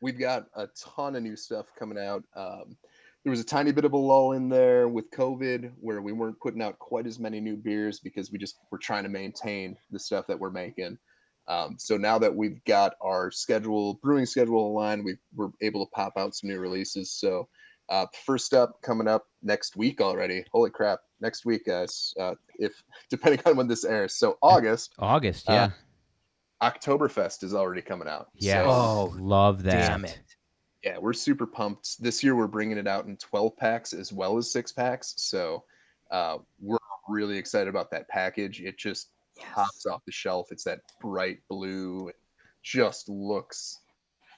[0.00, 2.24] we've got a ton of new stuff coming out.
[2.34, 2.76] Um,
[3.24, 6.40] there was a tiny bit of a lull in there with COVID, where we weren't
[6.40, 9.98] putting out quite as many new beers because we just were trying to maintain the
[9.98, 10.96] stuff that we're making.
[11.48, 15.90] Um, so now that we've got our schedule, brewing schedule aligned, we we're able to
[15.90, 17.10] pop out some new releases.
[17.12, 17.48] So
[17.88, 20.44] uh, first up, coming up next week already.
[20.52, 21.00] Holy crap!
[21.20, 22.14] Next week, guys.
[22.18, 22.72] Uh, if
[23.10, 24.92] depending on when this airs, so August.
[24.98, 25.70] August, Uh, yeah.
[26.62, 28.28] Oktoberfest is already coming out.
[28.34, 28.64] yeah.
[28.64, 29.88] So, Oh, love that.
[29.88, 30.18] Damn it.
[30.84, 32.02] Yeah, we're super pumped.
[32.02, 35.14] This year we're bringing it out in 12 packs as well as six packs.
[35.16, 35.64] So
[36.10, 38.60] uh, we're really excited about that package.
[38.60, 40.50] It just pops off the shelf.
[40.50, 42.08] It's that bright blue.
[42.08, 42.16] It
[42.62, 43.80] just looks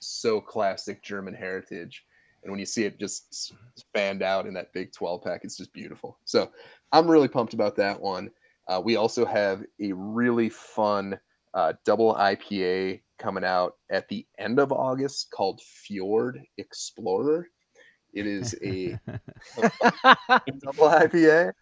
[0.01, 2.05] so classic German heritage.
[2.43, 5.73] And when you see it just spanned out in that big 12 pack, it's just
[5.73, 6.19] beautiful.
[6.25, 6.51] So
[6.91, 8.31] I'm really pumped about that one.
[8.67, 11.19] Uh, we also have a really fun
[11.55, 17.49] uh, double IPA coming out at the end of August called Fjord Explorer.
[18.13, 18.99] It is a
[20.61, 21.53] double IPA.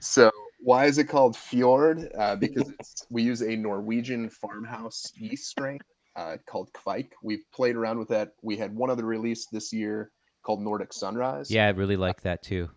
[0.00, 2.10] So why is it called Fjord?
[2.18, 5.78] Uh, because it's, we use a Norwegian farmhouse yeast strain
[6.16, 7.10] uh, called Kveik.
[7.22, 8.32] We've played around with that.
[8.42, 10.10] We had one other release this year
[10.42, 11.50] called Nordic Sunrise.
[11.50, 12.68] yeah, I really like that too.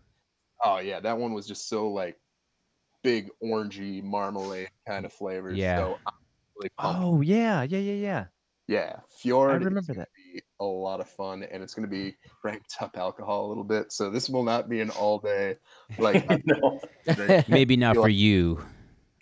[0.63, 2.17] Oh yeah, that one was just so like
[3.03, 5.57] big orangey marmalade kind of flavors.
[5.57, 5.77] Yeah.
[5.77, 6.13] So I'm
[6.57, 6.99] really pumped.
[7.01, 8.25] Oh yeah, yeah, yeah, yeah.
[8.67, 9.51] Yeah, Fjord.
[9.51, 10.09] I is remember gonna that.
[10.33, 13.63] Be a lot of fun, and it's going to be cranked up alcohol a little
[13.65, 13.91] bit.
[13.91, 15.57] So this will not be an all day
[15.99, 16.25] like.
[16.45, 16.79] no.
[17.49, 18.63] Maybe not feel for like- you.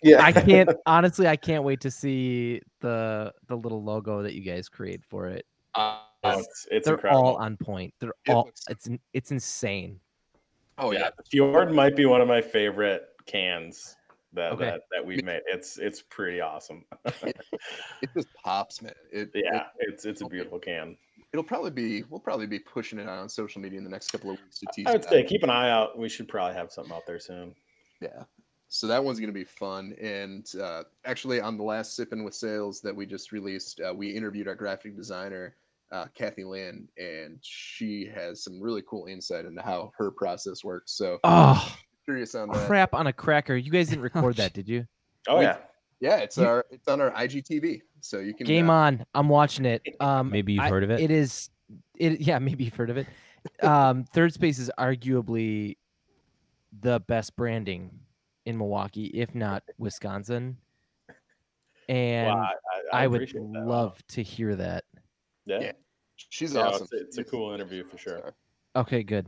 [0.04, 0.24] Yeah.
[0.24, 1.26] I can't honestly.
[1.28, 5.44] I can't wait to see the the little logo that you guys create for it.
[5.74, 7.24] uh, Oh, it's it's They're incredible.
[7.24, 7.92] all on point.
[7.98, 8.44] They're It all.
[8.44, 9.98] looks- It's in- it's insane.
[10.78, 13.96] oh yeah, yeah, the Fjord might be one of my favorite cans
[14.34, 14.64] that Okay.
[14.64, 15.42] that, that we've made.
[15.46, 16.84] It's it's pretty awesome.
[17.22, 18.92] it just pops, man.
[19.12, 20.96] It, it yeah, it's it's a beautiful can.
[21.32, 22.04] it'll probably be.
[22.08, 24.58] We'll probably be pushing it out on social media in the next couple of weeks
[24.60, 24.86] to tease.
[24.86, 25.26] I would say out.
[25.28, 25.98] keep an eye out.
[25.98, 27.54] We should probably have something out there soon.
[28.00, 28.24] Yeah.
[28.68, 29.94] So that one's going to be fun.
[30.00, 34.08] And uh, actually, on the last Sippin' with Sales that we just released, uh, we
[34.10, 35.56] interviewed our graphic designer,
[35.92, 40.92] uh, Kathy Lynn, and she has some really cool insight into how her process works.
[40.92, 42.66] So Oh curious on that.
[42.66, 43.56] crap on a cracker!
[43.56, 44.86] You guys didn't record that, did you?
[45.28, 45.58] Oh yeah,
[46.00, 49.06] Yeah, it's You- our it's on our IGTV, so you can Game uh, on!
[49.14, 49.82] I'm watching it.
[50.00, 51.00] Um, Maybe you've I- heard of it.
[51.00, 51.50] It is.
[51.96, 53.06] It yeah, maybe you've heard of it.
[53.62, 55.76] Um, Third Space is arguably
[56.80, 57.90] the best branding
[58.46, 60.56] in Milwaukee, if not Wisconsin.
[61.88, 62.48] And Wow,
[62.92, 63.66] I, I, I, would appreciate that.
[63.66, 64.84] love to hear that.
[65.44, 65.72] Yeah, Yeah,
[66.16, 66.84] She's Yeah, awesome.
[66.92, 68.34] it's, it's a cool interview for sure.
[68.76, 69.26] Okay, good.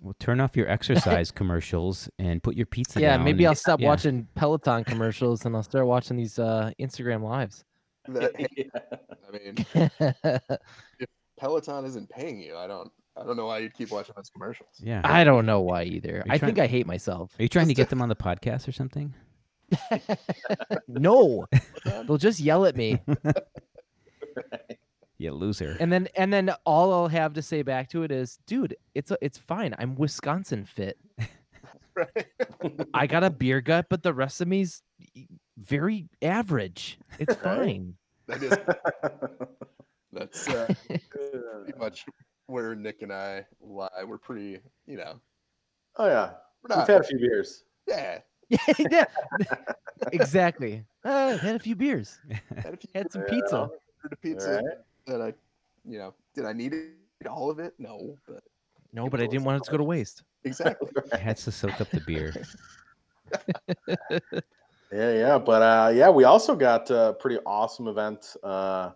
[0.00, 3.24] Well, turn off your exercise commercials and put your pizza Yeah, down.
[3.24, 3.88] maybe and- I'll stop yeah.
[3.88, 7.64] watching Peloton commercials and I'll start watching these uh, Instagram lives.
[8.08, 8.32] That-
[9.28, 9.66] I mean,
[10.98, 12.56] if Peloton isn't paying you.
[12.56, 12.90] I don't.
[13.16, 14.68] I don't know why you'd keep watching those commercials.
[14.78, 15.00] Yeah.
[15.04, 16.22] I don't know why either.
[16.30, 17.32] I trying- think I hate myself.
[17.38, 19.12] Are you trying to get them on the podcast or something?
[20.88, 21.44] no,
[21.84, 22.98] they'll just yell at me,
[25.18, 25.76] You loser.
[25.80, 29.10] and then and then all I'll have to say back to it is, dude, it's
[29.10, 29.74] a, it's fine.
[29.78, 30.98] I'm Wisconsin fit.
[31.96, 32.26] Right.
[32.94, 34.84] I got a beer gut, but the rest of me's
[35.58, 36.96] very average.
[37.18, 37.94] It's fine.
[38.28, 38.52] That is.
[40.12, 41.02] That's uh, pretty
[41.78, 42.06] much
[42.46, 43.88] where Nick and I lie.
[44.06, 45.20] We're pretty, you know,
[45.96, 47.64] oh yeah, we're we've had a few beers.
[47.88, 48.20] yeah,
[48.78, 49.04] yeah,
[50.12, 50.84] exactly.
[51.04, 52.18] Uh, had a few beers,
[52.62, 53.34] had, a few, had some Yeah.
[53.34, 53.56] pizza.
[53.58, 54.78] ordered a pizza Right.
[55.08, 55.34] That I,
[55.84, 57.74] you know, did I need it all of it?
[57.78, 58.42] No, but
[58.92, 60.22] No, but I didn't want it to go to waste.
[60.44, 60.90] exactly.
[61.12, 62.32] It has to soak up the beer.
[64.90, 68.92] Yeah, yeah, but uh, yeah, we also got a pretty awesome event uh,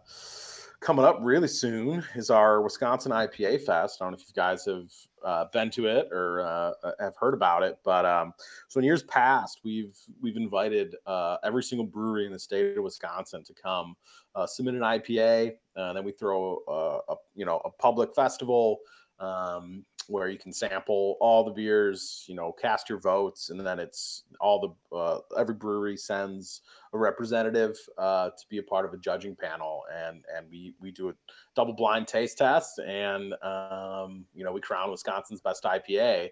[0.82, 2.04] coming up really soon.
[2.14, 3.98] Is our Wisconsin IPA Fest.
[4.00, 4.92] I don't know if you guys have
[5.24, 8.34] uh, been to it or uh, have heard about it, but um,
[8.68, 12.82] so in years past, we've we've invited uh, every single brewery in the state of
[12.82, 13.94] Wisconsin to come
[14.34, 18.78] uh, submit an IPA, and then we throw a, a you know a public festival.
[19.20, 23.78] Um, where you can sample all the beers, you know, cast your votes, and then
[23.78, 28.92] it's all the uh, every brewery sends a representative uh, to be a part of
[28.92, 31.14] a judging panel, and and we we do a
[31.54, 36.28] double blind taste test, and um, you know we crown Wisconsin's best IPA.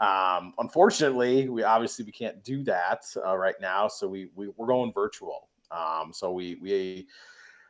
[0.00, 4.66] Um, unfortunately, we obviously we can't do that uh, right now, so we, we we're
[4.66, 5.48] going virtual.
[5.70, 7.08] Um, so we we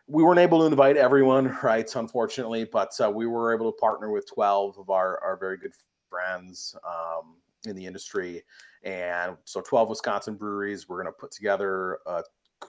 [0.06, 1.88] we weren't able to invite everyone, right?
[1.94, 5.72] Unfortunately, but uh, we were able to partner with 12 of our, our very good
[6.08, 7.36] friends um,
[7.66, 8.42] in the industry.
[8.82, 12.22] And so 12 Wisconsin breweries, we're going to put together a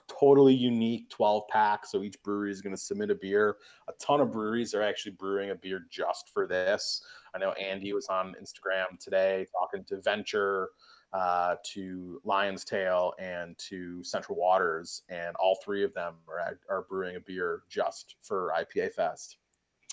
[0.08, 1.86] totally unique 12 pack.
[1.86, 3.56] So each brewery is going to submit a beer.
[3.88, 7.02] A ton of breweries are actually brewing a beer just for this.
[7.34, 10.70] I know Andy was on Instagram today talking to Venture
[11.16, 16.82] uh, to Lion's Tail and to Central Waters, and all three of them are, are
[16.82, 19.38] brewing a beer just for IPA Fest.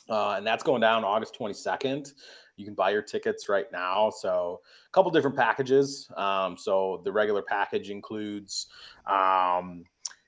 [0.09, 2.13] Uh, and that's going down August 22nd.
[2.57, 4.09] You can buy your tickets right now.
[4.09, 6.11] So, a couple different packages.
[6.17, 8.67] Um, so, the regular package includes,
[9.09, 9.85] um,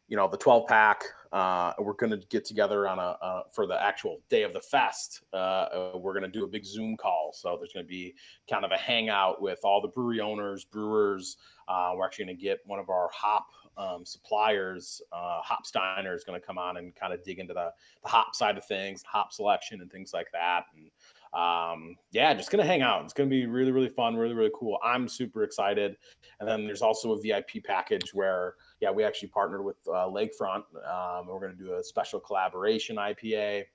[0.07, 1.03] you know, the 12 pack.
[1.35, 4.61] Uh, we're going to get together on a uh, for the actual day of the
[4.61, 5.21] fest.
[5.33, 7.31] Uh, we're going to do a big Zoom call.
[7.33, 8.15] So, there's going to be
[8.49, 11.35] kind of a hangout with all the brewery owners, brewers.
[11.67, 16.23] Uh, we're actually going to get one of our hop um, suppliers, uh, Hopsteiner, is
[16.23, 19.03] going to come on and kind of dig into the, the hop side of things,
[19.03, 20.67] hop selection, and things like that.
[20.73, 20.89] And
[21.35, 23.03] um, yeah, just to hang out.
[23.03, 24.79] It's to be really, really fun, really, really cool.
[24.83, 25.97] I'm super excited.
[26.39, 30.63] And then there's also a VIP package where, yeah, we actually partnered with uh, Lakefront.
[30.89, 33.65] Um, we're to do a special collaboration IPA.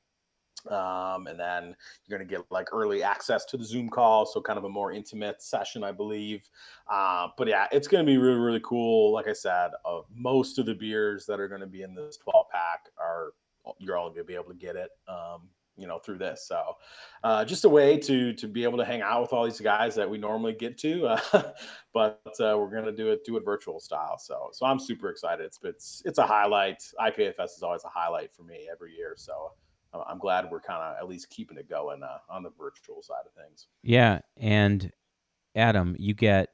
[0.69, 1.75] Um, and then
[2.07, 4.69] you're going to get like early access to the Zoom call, so kind of a
[4.69, 6.49] more intimate session, I believe.
[6.91, 9.13] Uh, but yeah, it's going to be really, really cool.
[9.13, 12.19] Like I said, uh, most of the beers that are going to be in this
[12.19, 13.33] 12 pack are
[13.79, 15.49] you're all going to be able to get it, um,
[15.81, 16.47] you know, through this.
[16.47, 16.77] So
[17.25, 19.95] uh, just a way to to be able to hang out with all these guys
[19.97, 21.53] that we normally get to, uh,
[21.93, 24.19] but uh, we're to do it do it virtual style.
[24.19, 25.45] So so I'm super excited.
[25.45, 26.83] It's it's it's a highlight.
[27.01, 29.15] IPA Fest is always a highlight for me every year.
[29.17, 29.53] So.
[29.93, 33.25] I'm glad we're kind of at least keeping it going uh, on the virtual side
[33.27, 33.67] of things.
[33.83, 34.93] Yeah, and
[35.57, 36.51] Adam, you get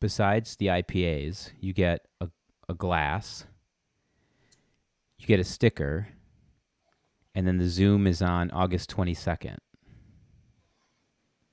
[0.00, 2.28] besides the IPAs, you get a,
[2.68, 3.46] a glass,
[5.18, 6.08] you get a sticker,
[7.34, 9.56] and then the Zoom is on August 22nd.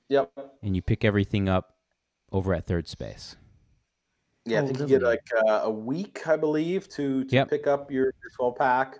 [0.08, 0.30] Yep.
[0.62, 1.74] And you pick everything up
[2.32, 3.36] over at Third Space.
[4.46, 7.50] Yeah, I Oh, think you get like uh, a week, I believe, to to Yep.
[7.50, 8.98] pick up your, your 12 pack.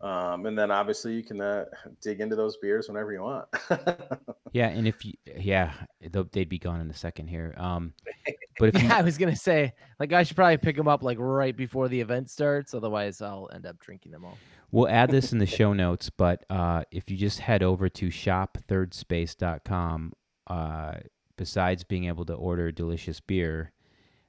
[0.00, 1.64] Um, and then obviously you can uh,
[2.00, 3.48] dig into those beers whenever you want.
[4.54, 5.74] Yeah, and if you, yeah,
[6.10, 7.54] they'll- they'd be gone in a second here.
[7.58, 7.92] Um,
[8.58, 11.02] but if you, Yeah, I was gonna say, like, I should probably pick them up
[11.02, 12.72] like right before the event starts.
[12.72, 14.38] Otherwise, I'll end up drinking them all.
[14.70, 18.08] We'll add this in the show notes, but uh, if you just head over to
[18.08, 20.12] shopthirdspace.com,
[20.46, 20.94] uh,
[21.36, 23.72] besides being able to order delicious beer,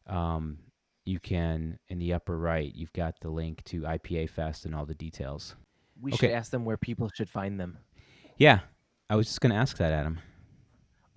[0.08, 0.58] um,
[1.10, 4.86] you can, in the upper right, you've got the link to IPA Fest and all
[4.86, 5.56] the details.
[6.00, 6.28] We Okay.
[6.28, 7.80] should ask them where people should find them.
[8.38, 8.60] Yeah,
[9.10, 10.20] I was just going to ask that, Adam.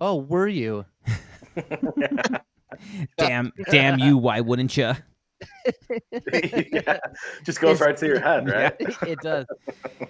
[0.01, 0.85] Oh, were you?
[3.17, 4.93] Damn, damn you, why wouldn't you?
[6.11, 6.97] yeah,
[7.45, 8.75] just goes It's- right to your head, right?
[9.07, 9.45] it does.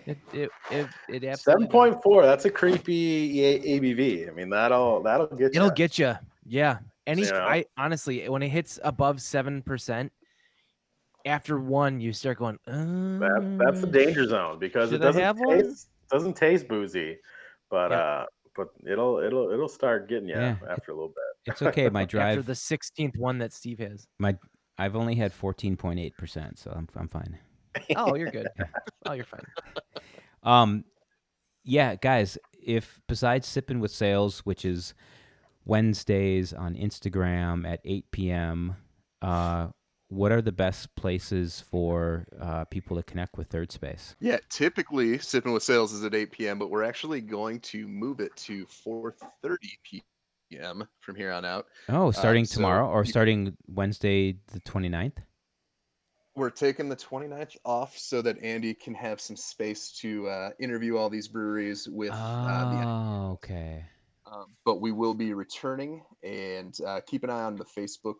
[0.05, 1.71] It it it, it absolutely Seven does.
[1.71, 2.23] point four.
[2.25, 4.29] That's a creepy ABV.
[4.29, 5.59] I mean, that'll that'll get you.
[5.59, 5.73] It'll you.
[5.75, 6.13] get you.
[6.45, 6.77] Yeah.
[7.05, 7.45] Any, Yeah.
[7.45, 10.11] I honestly, when it hits above seven percent,
[11.25, 12.57] after one, you start going.
[12.65, 17.17] That, that's the "Uh, danger zone because it doesn't have taste doesn't taste boozy,
[17.69, 17.97] but Yeah.
[17.97, 18.25] uh,
[18.55, 20.55] but it'll it'll it'll start getting you Yeah.
[20.69, 21.51] after a little bit.
[21.51, 21.89] It's okay.
[21.89, 24.07] My drive After the sixteenth one that Steve has.
[24.19, 24.37] My
[24.79, 27.37] I've only had 14.8%, so I'm, I'm fine.
[27.95, 28.47] Oh, you're good.
[29.05, 29.45] Oh, you're fine.
[30.41, 30.83] Um,
[31.63, 34.93] yeah, guys, if besides sipping with sales, which is
[35.65, 38.75] Wednesdays on Instagram at 8 p.m.,
[39.21, 39.67] uh,
[40.09, 44.15] what are the best places for uh, people to connect with Third Space?
[44.19, 48.19] Yeah, typically sipping with sales is at 8 p.m., but we're actually going to move
[48.19, 50.87] it to 4:30 p.m.
[50.99, 51.65] from here on out.
[51.89, 55.17] Oh, starting so tomorrow or starting Wednesday the 29th?
[56.35, 60.97] We're taking the 29th off so that Andy can have some space to uh, interview
[60.97, 63.85] all these breweries with uh, the Oh, okay.
[64.33, 68.15] Um, but we will be returning and uh, keep an eye on the Facebook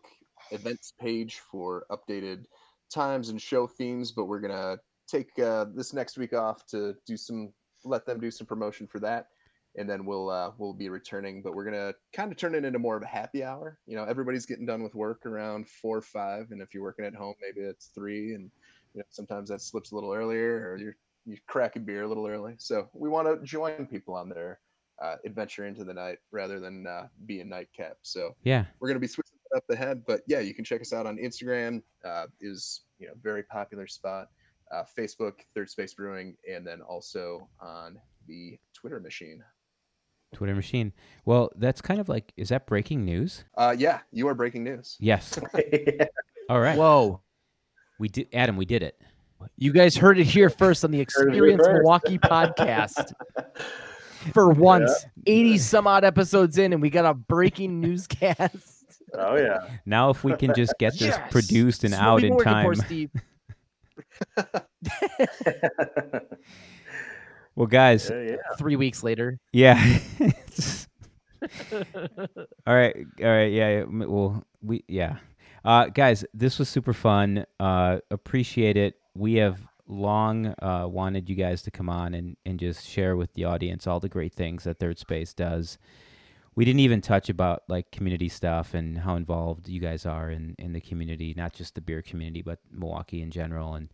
[0.50, 2.44] events page for updated
[2.92, 4.12] times and show themes.
[4.12, 7.52] But we're gonna take uh, this next week off to do some,
[7.84, 9.28] let them do some promotion for that,
[9.76, 11.42] and then we'll uh, we'll be returning.
[11.42, 13.78] But we're gonna kind of turn it into more of a happy hour.
[13.86, 17.04] You know, everybody's getting done with work around four or five, and if you're working
[17.04, 18.50] at home, maybe it's three, and
[18.94, 20.96] you know sometimes that slips a little earlier, or you're
[21.26, 22.54] you crack a beer a little early.
[22.58, 24.60] So we want to join people on their
[25.02, 27.96] uh, adventure into the night rather than uh, be a nightcap.
[28.02, 28.64] So Yeah.
[28.80, 31.06] we're going to be switching it up ahead, but yeah, you can check us out
[31.06, 31.82] on Instagram.
[32.04, 34.28] Uh, is you know very popular spot.
[34.72, 39.42] Uh, Facebook, Third Space Brewing, and then also on the Twitter machine.
[40.32, 40.92] Twitter machine.
[41.24, 43.44] Well, that's kind of like, is that breaking news?
[43.56, 44.96] Uh, yeah, you are breaking news.
[44.98, 45.38] Yes.
[46.48, 46.76] All right.
[46.76, 47.20] Whoa.
[48.00, 48.56] We did, Adam.
[48.56, 49.00] We did it.
[49.56, 51.62] You guys heard it here first on the Experience.
[51.66, 53.12] Milwaukee podcast.
[54.32, 59.02] For once, 80 some odd episodes in, and we got a breaking newscast.
[59.14, 59.58] oh yeah.
[59.86, 61.32] Now, if we can just get this Yes!
[61.32, 62.74] produced and This out in time.
[67.56, 68.36] Well, guys, yeah, yeah.
[68.58, 69.38] Three weeks later.
[69.52, 69.98] yeah.
[72.66, 73.68] All right, all right, yeah.
[73.68, 75.18] yeah, Well, we yeah,
[75.64, 77.44] uh, guys, this was super fun.
[77.60, 78.94] Uh, appreciate it.
[79.14, 83.32] We have long uh, wanted you guys to come on and and just share with
[83.34, 85.78] the audience all the great things that Third Space does.
[86.54, 90.54] We didn't even touch about like community stuff and how involved you guys are in
[90.58, 93.74] in the community, not just the beer community, but Milwaukee in general.
[93.74, 93.88] And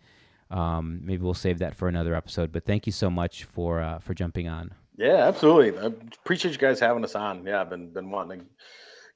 [0.51, 2.53] um, maybe we'll save that for another episode.
[2.53, 4.73] But thank you so much for uh, for jumping on.
[4.97, 5.79] Yeah, absolutely.
[5.79, 7.47] I appreciate you guys having us on.
[7.47, 8.47] Yeah, I've been been wanting to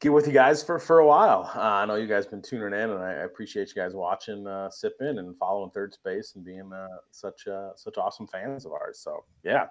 [0.04, 1.50] get with you guys for for a while.
[1.54, 4.46] Uh, I know you guys been tuning in, and I, I appreciate you guys watching,
[4.46, 8.66] uh, sip in, and following Third Space, and being uh, such uh, such awesome fans
[8.66, 8.98] of ours.
[8.98, 9.66] So yeah,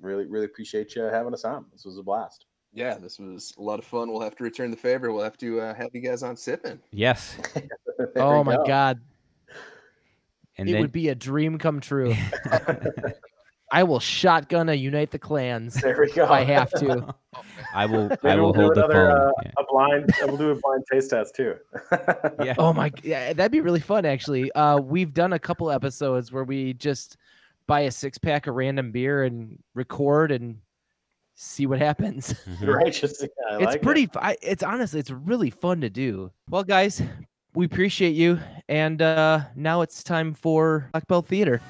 [0.00, 1.66] really really appreciate you having us on.
[1.72, 2.46] This was a blast.
[2.74, 4.10] Yeah, this was a lot of fun.
[4.10, 5.10] We'll have to return the favor.
[5.12, 6.80] We'll have to uh, have you guys on sipping.
[6.90, 7.36] Yes.
[8.14, 8.64] Oh my go.
[8.66, 9.00] God.
[10.58, 12.14] And it then would be a dream come true.
[13.72, 16.24] I will shotgun a Unite the Clans There we go.
[16.24, 17.14] if I have to.
[17.74, 18.10] I will.
[18.22, 19.10] I will we'll do hold the another, phone.
[19.10, 19.50] uh, yeah.
[19.58, 20.10] a blind.
[20.22, 21.56] We'll do a blind taste test too.
[22.44, 22.54] Yeah.
[22.58, 24.04] Oh my, yeah, that'd be really fun.
[24.04, 27.16] Actually, uh, we've done a couple episodes where we just
[27.66, 30.58] buy a six pack of random beer and record and
[31.34, 32.34] see what happens.
[32.48, 32.72] Mhm.
[32.74, 33.20] Righteous.
[33.22, 33.82] Yeah, I it's like it.
[33.82, 34.08] pretty.
[34.42, 36.30] it's honestly, it's really fun to do.
[36.48, 37.02] Well, guys,
[37.54, 38.38] we appreciate you,
[38.68, 41.60] and uh, now it's time for Black Belt Theater.